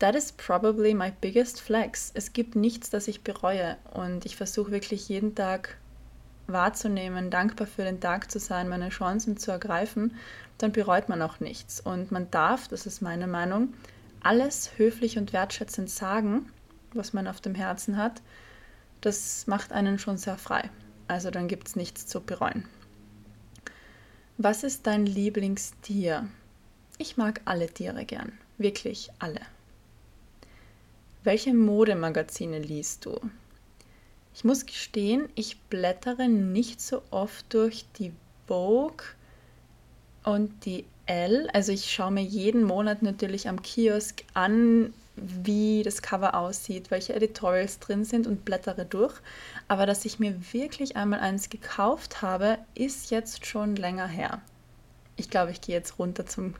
That 0.00 0.16
is 0.16 0.32
probably 0.32 0.92
my 0.92 1.12
biggest 1.20 1.60
flex. 1.60 2.10
Es 2.14 2.32
gibt 2.32 2.56
nichts, 2.56 2.90
das 2.90 3.06
ich 3.06 3.20
bereue 3.20 3.76
und 3.92 4.26
ich 4.26 4.34
versuche 4.34 4.72
wirklich 4.72 5.08
jeden 5.08 5.36
Tag 5.36 5.76
wahrzunehmen, 6.48 7.30
dankbar 7.30 7.68
für 7.68 7.84
den 7.84 8.00
Tag 8.00 8.28
zu 8.28 8.40
sein, 8.40 8.68
meine 8.68 8.88
Chancen 8.88 9.36
zu 9.36 9.52
ergreifen, 9.52 10.16
dann 10.58 10.72
bereut 10.72 11.08
man 11.08 11.22
auch 11.22 11.40
nichts. 11.40 11.80
Und 11.80 12.12
man 12.12 12.30
darf, 12.30 12.68
das 12.68 12.86
ist 12.86 13.02
meine 13.02 13.26
Meinung, 13.26 13.74
alles 14.22 14.78
höflich 14.78 15.18
und 15.18 15.32
wertschätzend 15.32 15.90
sagen, 15.90 16.50
was 16.92 17.12
man 17.12 17.26
auf 17.26 17.40
dem 17.40 17.54
Herzen 17.54 17.96
hat. 17.96 18.22
Das 19.00 19.46
macht 19.46 19.72
einen 19.72 19.98
schon 19.98 20.16
sehr 20.16 20.38
frei. 20.38 20.70
Also 21.08 21.30
dann 21.30 21.48
gibt 21.48 21.68
es 21.68 21.76
nichts 21.76 22.06
zu 22.06 22.20
bereuen. 22.20 22.64
Was 24.38 24.64
ist 24.64 24.86
dein 24.86 25.06
Lieblingstier? 25.06 26.28
Ich 26.98 27.16
mag 27.16 27.40
alle 27.44 27.68
Tiere 27.68 28.04
gern, 28.04 28.32
wirklich 28.58 29.10
alle. 29.18 29.40
Welche 31.22 31.54
Modemagazine 31.54 32.58
liest 32.58 33.04
du? 33.04 33.18
Ich 34.34 34.44
muss 34.44 34.66
gestehen, 34.66 35.28
ich 35.34 35.60
blättere 35.62 36.28
nicht 36.28 36.80
so 36.80 37.02
oft 37.10 37.52
durch 37.54 37.86
die 37.98 38.12
Vogue 38.46 39.06
und 40.24 40.64
die 40.64 40.84
Elle. 41.06 41.52
Also 41.54 41.72
ich 41.72 41.92
schaue 41.92 42.10
mir 42.10 42.22
jeden 42.22 42.64
Monat 42.64 43.02
natürlich 43.02 43.48
am 43.48 43.62
Kiosk 43.62 44.24
an, 44.34 44.92
wie 45.16 45.82
das 45.84 46.02
Cover 46.02 46.34
aussieht, 46.34 46.90
welche 46.90 47.14
Editorials 47.14 47.78
drin 47.78 48.04
sind 48.04 48.26
und 48.26 48.44
blättere 48.44 48.84
durch. 48.84 49.14
Aber 49.68 49.86
dass 49.86 50.04
ich 50.04 50.18
mir 50.18 50.34
wirklich 50.52 50.96
einmal 50.96 51.20
eins 51.20 51.50
gekauft 51.50 52.22
habe, 52.22 52.58
ist 52.74 53.10
jetzt 53.10 53.46
schon 53.46 53.76
länger 53.76 54.08
her. 54.08 54.40
Ich 55.16 55.30
glaube, 55.30 55.52
ich 55.52 55.60
gehe 55.60 55.76
jetzt 55.76 55.98
runter 55.98 56.26
zum, 56.26 56.54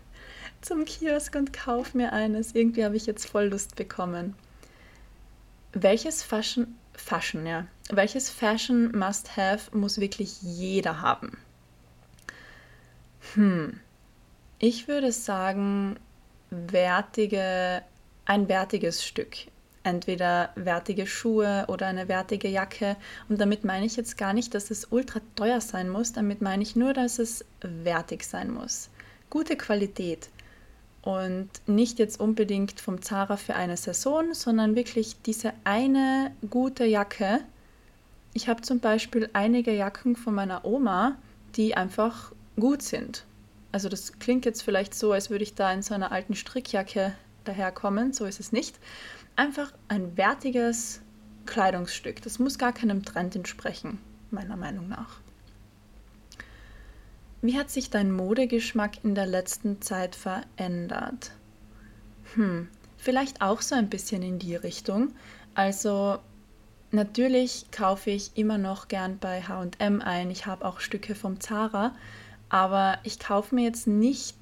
zum 0.60 0.84
Kiosk 0.84 1.34
und 1.34 1.52
kaufe 1.52 1.96
mir 1.96 2.12
eines. 2.12 2.54
Irgendwie 2.54 2.84
habe 2.84 2.96
ich 2.96 3.06
jetzt 3.06 3.26
voll 3.28 3.46
Lust 3.46 3.74
bekommen. 3.76 4.34
welches 5.72 6.22
Fashion, 6.22 6.76
Fashion, 6.94 7.46
ja, 7.46 7.66
welches 7.90 8.30
Fashion 8.30 8.96
Must-Have 8.96 9.76
muss 9.76 9.98
wirklich 9.98 10.40
jeder 10.42 11.00
haben? 11.00 11.36
Hm, 13.32 13.80
ich 14.58 14.86
würde 14.86 15.12
sagen, 15.12 15.96
wertige, 16.50 17.82
ein 18.24 18.48
wertiges 18.48 19.04
Stück. 19.04 19.36
Entweder 19.82 20.50
wertige 20.54 21.06
Schuhe 21.06 21.66
oder 21.68 21.86
eine 21.86 22.08
wertige 22.08 22.48
Jacke. 22.48 22.96
Und 23.28 23.40
damit 23.40 23.64
meine 23.64 23.84
ich 23.84 23.96
jetzt 23.96 24.16
gar 24.16 24.32
nicht, 24.32 24.54
dass 24.54 24.70
es 24.70 24.86
ultra 24.90 25.20
teuer 25.36 25.60
sein 25.60 25.90
muss. 25.90 26.12
Damit 26.12 26.40
meine 26.40 26.62
ich 26.62 26.74
nur, 26.74 26.94
dass 26.94 27.18
es 27.18 27.44
wertig 27.60 28.24
sein 28.24 28.50
muss. 28.50 28.88
Gute 29.28 29.56
Qualität. 29.56 30.30
Und 31.02 31.50
nicht 31.66 31.98
jetzt 31.98 32.18
unbedingt 32.18 32.80
vom 32.80 33.02
Zara 33.02 33.36
für 33.36 33.54
eine 33.54 33.76
Saison, 33.76 34.32
sondern 34.32 34.74
wirklich 34.74 35.20
diese 35.20 35.52
eine 35.64 36.30
gute 36.48 36.86
Jacke. 36.86 37.40
Ich 38.32 38.48
habe 38.48 38.62
zum 38.62 38.80
Beispiel 38.80 39.28
einige 39.34 39.72
Jacken 39.72 40.16
von 40.16 40.34
meiner 40.34 40.64
Oma, 40.64 41.18
die 41.56 41.76
einfach 41.76 42.32
gut 42.56 42.82
sind. 42.82 43.24
Also 43.72 43.88
das 43.88 44.18
klingt 44.18 44.44
jetzt 44.44 44.62
vielleicht 44.62 44.94
so, 44.94 45.12
als 45.12 45.30
würde 45.30 45.42
ich 45.42 45.54
da 45.54 45.72
in 45.72 45.82
so 45.82 45.94
einer 45.94 46.12
alten 46.12 46.34
Strickjacke 46.34 47.14
daherkommen. 47.44 48.12
So 48.12 48.24
ist 48.24 48.40
es 48.40 48.52
nicht. 48.52 48.78
Einfach 49.36 49.72
ein 49.88 50.16
wertiges 50.16 51.00
Kleidungsstück. 51.46 52.22
Das 52.22 52.38
muss 52.38 52.58
gar 52.58 52.72
keinem 52.72 53.04
Trend 53.04 53.34
entsprechen, 53.36 53.98
meiner 54.30 54.56
Meinung 54.56 54.88
nach. 54.88 55.20
Wie 57.42 57.58
hat 57.58 57.70
sich 57.70 57.90
dein 57.90 58.10
Modegeschmack 58.10 59.04
in 59.04 59.14
der 59.14 59.26
letzten 59.26 59.82
Zeit 59.82 60.16
verändert? 60.16 61.32
Hm, 62.34 62.68
vielleicht 62.96 63.42
auch 63.42 63.60
so 63.60 63.74
ein 63.74 63.90
bisschen 63.90 64.22
in 64.22 64.38
die 64.38 64.56
Richtung. 64.56 65.12
Also 65.54 66.18
natürlich 66.90 67.66
kaufe 67.70 68.10
ich 68.10 68.36
immer 68.36 68.56
noch 68.56 68.88
gern 68.88 69.18
bei 69.18 69.42
HM 69.42 70.00
ein. 70.00 70.30
Ich 70.30 70.46
habe 70.46 70.64
auch 70.64 70.80
Stücke 70.80 71.14
vom 71.14 71.38
Zara, 71.38 71.94
aber 72.54 72.98
ich 73.02 73.18
kaufe 73.18 73.52
mir 73.52 73.64
jetzt 73.64 73.88
nicht 73.88 74.36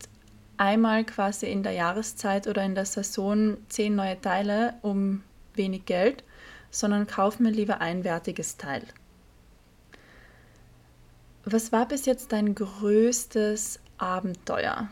einmal 0.59 1.03
quasi 1.03 1.47
in 1.47 1.63
der 1.63 1.73
Jahreszeit 1.73 2.47
oder 2.47 2.63
in 2.63 2.75
der 2.75 2.85
Saison 2.85 3.57
zehn 3.71 3.95
neue 3.95 4.21
Teile 4.21 4.75
um 4.83 5.23
wenig 5.55 5.87
Geld, 5.87 6.23
sondern 6.71 7.07
kaufe 7.07 7.43
mir 7.43 7.49
lieber 7.49 7.81
ein 7.81 8.05
wertiges 8.05 8.59
Teil. 8.59 8.83
Was 11.47 11.73
war 11.73 11.89
bis 11.89 12.05
jetzt 12.05 12.33
dein 12.33 12.55
größtes 12.55 13.81
Abenteuer? 13.97 14.89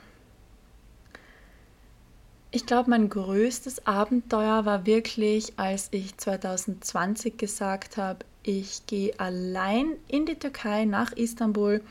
Ich 2.53 2.65
glaube, 2.65 2.89
mein 2.89 3.11
größtes 3.11 3.87
Abenteuer 3.87 4.65
war 4.65 4.87
wirklich, 4.87 5.59
als 5.59 5.89
ich 5.91 6.17
2020 6.17 7.37
gesagt 7.37 7.99
habe, 7.99 8.25
ich 8.43 8.87
gehe 8.87 9.13
allein 9.21 9.93
in 10.09 10.25
die 10.25 10.39
Türkei 10.39 10.87
nach 10.87 11.13
Istanbul 11.13 11.83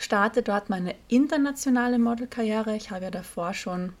starte 0.00 0.42
dort 0.42 0.70
meine 0.70 0.94
internationale 1.08 1.98
Modelkarriere. 1.98 2.74
Ich 2.74 2.90
habe 2.90 3.04
ja 3.04 3.10
davor 3.10 3.52
schon 3.52 3.92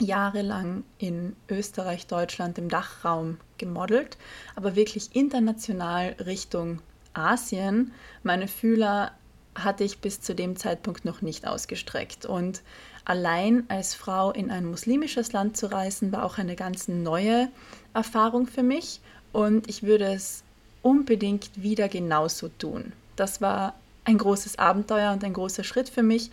jahrelang 0.00 0.82
in 0.98 1.36
Österreich, 1.48 2.08
Deutschland, 2.08 2.58
im 2.58 2.68
Dachraum 2.68 3.38
gemodelt, 3.56 4.18
aber 4.56 4.74
wirklich 4.74 5.14
international 5.14 6.16
Richtung 6.26 6.80
Asien. 7.14 7.92
Meine 8.24 8.48
Fühler 8.48 9.12
hatte 9.54 9.84
ich 9.84 10.00
bis 10.00 10.20
zu 10.20 10.34
dem 10.34 10.56
Zeitpunkt 10.56 11.04
noch 11.04 11.22
nicht 11.22 11.46
ausgestreckt. 11.46 12.26
Und 12.26 12.62
allein 13.04 13.64
als 13.68 13.94
Frau 13.94 14.32
in 14.32 14.50
ein 14.50 14.64
muslimisches 14.64 15.32
Land 15.32 15.56
zu 15.56 15.70
reisen, 15.70 16.10
war 16.10 16.24
auch 16.24 16.38
eine 16.38 16.56
ganz 16.56 16.88
neue 16.88 17.48
Erfahrung 17.94 18.48
für 18.48 18.64
mich. 18.64 19.00
Und 19.32 19.68
ich 19.68 19.84
würde 19.84 20.12
es 20.12 20.42
unbedingt 20.82 21.50
wieder 21.54 21.88
genauso 21.88 22.48
tun. 22.48 22.92
Das 23.14 23.40
war 23.40 23.74
ein 24.04 24.18
großes 24.18 24.58
Abenteuer 24.58 25.12
und 25.12 25.24
ein 25.24 25.32
großer 25.32 25.64
Schritt 25.64 25.88
für 25.88 26.02
mich 26.02 26.30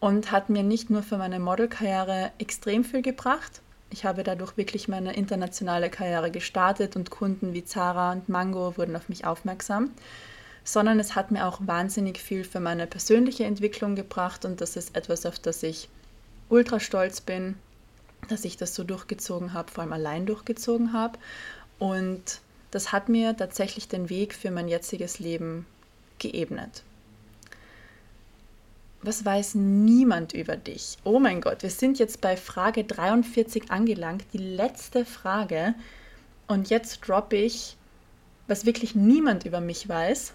und 0.00 0.30
hat 0.30 0.50
mir 0.50 0.62
nicht 0.62 0.90
nur 0.90 1.02
für 1.02 1.16
meine 1.16 1.40
Modelkarriere 1.40 2.30
extrem 2.38 2.84
viel 2.84 3.02
gebracht. 3.02 3.60
Ich 3.90 4.04
habe 4.04 4.22
dadurch 4.22 4.56
wirklich 4.56 4.86
meine 4.88 5.14
internationale 5.14 5.90
Karriere 5.90 6.30
gestartet 6.30 6.94
und 6.94 7.10
Kunden 7.10 7.54
wie 7.54 7.64
Zara 7.64 8.12
und 8.12 8.28
Mango 8.28 8.76
wurden 8.76 8.96
auf 8.96 9.08
mich 9.08 9.24
aufmerksam, 9.24 9.90
sondern 10.62 11.00
es 11.00 11.14
hat 11.14 11.30
mir 11.30 11.46
auch 11.46 11.60
wahnsinnig 11.62 12.18
viel 12.18 12.44
für 12.44 12.60
meine 12.60 12.86
persönliche 12.86 13.44
Entwicklung 13.44 13.96
gebracht 13.96 14.44
und 14.44 14.60
das 14.60 14.76
ist 14.76 14.94
etwas, 14.94 15.24
auf 15.24 15.38
das 15.38 15.62
ich 15.62 15.88
ultra 16.50 16.80
stolz 16.80 17.20
bin, 17.20 17.56
dass 18.28 18.44
ich 18.44 18.56
das 18.56 18.74
so 18.74 18.84
durchgezogen 18.84 19.54
habe, 19.54 19.72
vor 19.72 19.82
allem 19.82 19.92
allein 19.94 20.26
durchgezogen 20.26 20.92
habe 20.92 21.18
und 21.78 22.40
das 22.70 22.92
hat 22.92 23.08
mir 23.08 23.34
tatsächlich 23.34 23.88
den 23.88 24.10
Weg 24.10 24.34
für 24.34 24.50
mein 24.50 24.68
jetziges 24.68 25.18
Leben 25.18 25.64
geebnet. 26.18 26.82
Was 29.02 29.24
weiß 29.24 29.54
niemand 29.54 30.32
über 30.32 30.56
dich? 30.56 30.98
Oh 31.04 31.20
mein 31.20 31.40
Gott, 31.40 31.62
wir 31.62 31.70
sind 31.70 32.00
jetzt 32.00 32.20
bei 32.20 32.36
Frage 32.36 32.82
43 32.82 33.70
angelangt, 33.70 34.24
die 34.32 34.38
letzte 34.38 35.04
Frage. 35.04 35.76
Und 36.48 36.68
jetzt 36.68 37.06
droppe 37.06 37.36
ich, 37.36 37.76
was 38.48 38.66
wirklich 38.66 38.96
niemand 38.96 39.44
über 39.44 39.60
mich 39.60 39.88
weiß. 39.88 40.32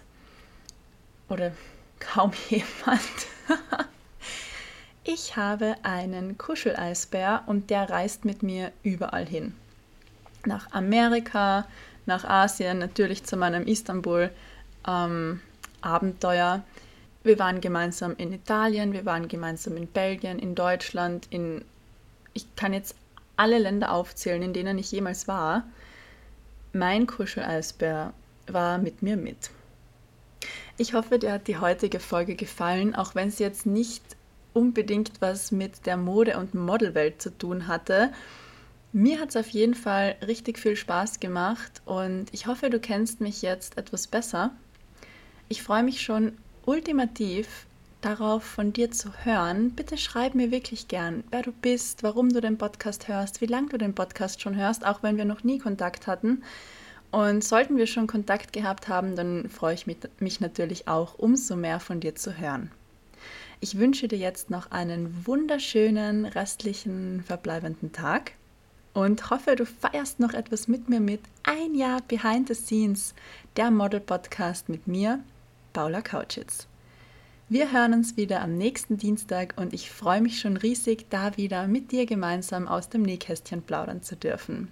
Oder 1.28 1.52
kaum 2.00 2.32
jemand. 2.48 3.02
ich 5.04 5.36
habe 5.36 5.76
einen 5.82 6.38
Kuscheleisbär 6.38 7.42
und 7.46 7.68
der 7.68 7.90
reist 7.90 8.24
mit 8.24 8.42
mir 8.42 8.72
überall 8.82 9.26
hin. 9.26 9.54
Nach 10.46 10.72
Amerika, 10.72 11.66
nach 12.06 12.24
Asien, 12.24 12.78
natürlich 12.78 13.24
zu 13.24 13.36
meinem 13.36 13.66
Istanbul-Abenteuer. 13.66 16.54
Ähm, 16.54 16.62
wir 17.24 17.38
waren 17.38 17.60
gemeinsam 17.60 18.14
in 18.16 18.32
Italien, 18.32 18.92
wir 18.92 19.04
waren 19.04 19.28
gemeinsam 19.28 19.76
in 19.76 19.86
Belgien, 19.86 20.38
in 20.38 20.54
Deutschland, 20.54 21.26
in 21.30 21.64
ich 22.34 22.54
kann 22.56 22.72
jetzt 22.72 22.94
alle 23.36 23.58
Länder 23.58 23.92
aufzählen, 23.92 24.42
in 24.42 24.52
denen 24.52 24.78
ich 24.78 24.92
jemals 24.92 25.26
war. 25.26 25.64
Mein 26.72 27.06
Kuscheleisbär 27.06 28.12
war 28.46 28.78
mit 28.78 29.02
mir 29.02 29.16
mit. 29.16 29.50
Ich 30.76 30.94
hoffe, 30.94 31.18
dir 31.18 31.32
hat 31.32 31.48
die 31.48 31.58
heutige 31.58 32.00
Folge 32.00 32.34
gefallen, 32.34 32.94
auch 32.94 33.14
wenn 33.14 33.28
es 33.28 33.38
jetzt 33.38 33.64
nicht 33.64 34.02
unbedingt 34.52 35.12
was 35.20 35.52
mit 35.52 35.86
der 35.86 35.96
Mode- 35.96 36.38
und 36.38 36.54
Modelwelt 36.54 37.22
zu 37.22 37.36
tun 37.36 37.68
hatte. 37.68 38.12
Mir 38.92 39.20
hat 39.20 39.30
es 39.30 39.36
auf 39.36 39.48
jeden 39.48 39.74
Fall 39.74 40.16
richtig 40.26 40.58
viel 40.58 40.76
Spaß 40.76 41.20
gemacht 41.20 41.82
und 41.84 42.26
ich 42.32 42.46
hoffe, 42.46 42.70
du 42.70 42.78
kennst 42.78 43.20
mich 43.20 43.42
jetzt 43.42 43.78
etwas 43.78 44.06
besser. 44.06 44.50
Ich 45.48 45.62
freue 45.62 45.82
mich 45.82 46.02
schon 46.02 46.36
ultimativ 46.66 47.66
darauf 48.00 48.44
von 48.44 48.72
dir 48.72 48.90
zu 48.90 49.12
hören, 49.24 49.70
bitte 49.70 49.96
schreib 49.96 50.34
mir 50.34 50.50
wirklich 50.50 50.88
gern, 50.88 51.24
wer 51.30 51.42
du 51.42 51.52
bist, 51.52 52.02
warum 52.02 52.30
du 52.30 52.40
den 52.40 52.58
Podcast 52.58 53.08
hörst, 53.08 53.40
wie 53.40 53.46
lange 53.46 53.68
du 53.68 53.78
den 53.78 53.94
Podcast 53.94 54.42
schon 54.42 54.56
hörst, 54.56 54.84
auch 54.84 55.02
wenn 55.02 55.16
wir 55.16 55.24
noch 55.24 55.42
nie 55.42 55.58
Kontakt 55.58 56.06
hatten. 56.06 56.42
Und 57.10 57.44
sollten 57.44 57.76
wir 57.76 57.86
schon 57.86 58.06
Kontakt 58.06 58.52
gehabt 58.52 58.88
haben, 58.88 59.16
dann 59.16 59.48
freue 59.48 59.74
ich 59.74 59.86
mich, 59.86 59.98
mich 60.18 60.40
natürlich 60.40 60.88
auch, 60.88 61.18
umso 61.18 61.56
mehr 61.56 61.80
von 61.80 62.00
dir 62.00 62.14
zu 62.14 62.36
hören. 62.36 62.70
Ich 63.60 63.78
wünsche 63.78 64.08
dir 64.08 64.18
jetzt 64.18 64.50
noch 64.50 64.70
einen 64.72 65.26
wunderschönen 65.26 66.26
restlichen 66.26 67.22
verbleibenden 67.24 67.92
Tag 67.92 68.32
und 68.92 69.30
hoffe, 69.30 69.56
du 69.56 69.64
feierst 69.64 70.20
noch 70.20 70.34
etwas 70.34 70.68
mit 70.68 70.88
mir 70.88 71.00
mit. 71.00 71.20
Ein 71.44 71.74
Jahr 71.74 72.02
Behind 72.06 72.48
the 72.48 72.54
Scenes, 72.54 73.14
der 73.56 73.70
Model 73.70 74.00
Podcast 74.00 74.68
mit 74.68 74.86
mir, 74.86 75.20
Paula 75.74 76.02
Kautschitz. 76.02 76.68
Wir 77.48 77.72
hören 77.72 77.94
uns 77.94 78.16
wieder 78.16 78.42
am 78.42 78.56
nächsten 78.56 78.96
Dienstag 78.96 79.54
und 79.56 79.74
ich 79.74 79.90
freue 79.90 80.20
mich 80.20 80.38
schon 80.38 80.56
riesig, 80.56 81.06
da 81.10 81.36
wieder 81.36 81.66
mit 81.66 81.90
dir 81.90 82.06
gemeinsam 82.06 82.68
aus 82.68 82.90
dem 82.90 83.02
Nähkästchen 83.02 83.60
plaudern 83.60 84.00
zu 84.00 84.14
dürfen. 84.14 84.68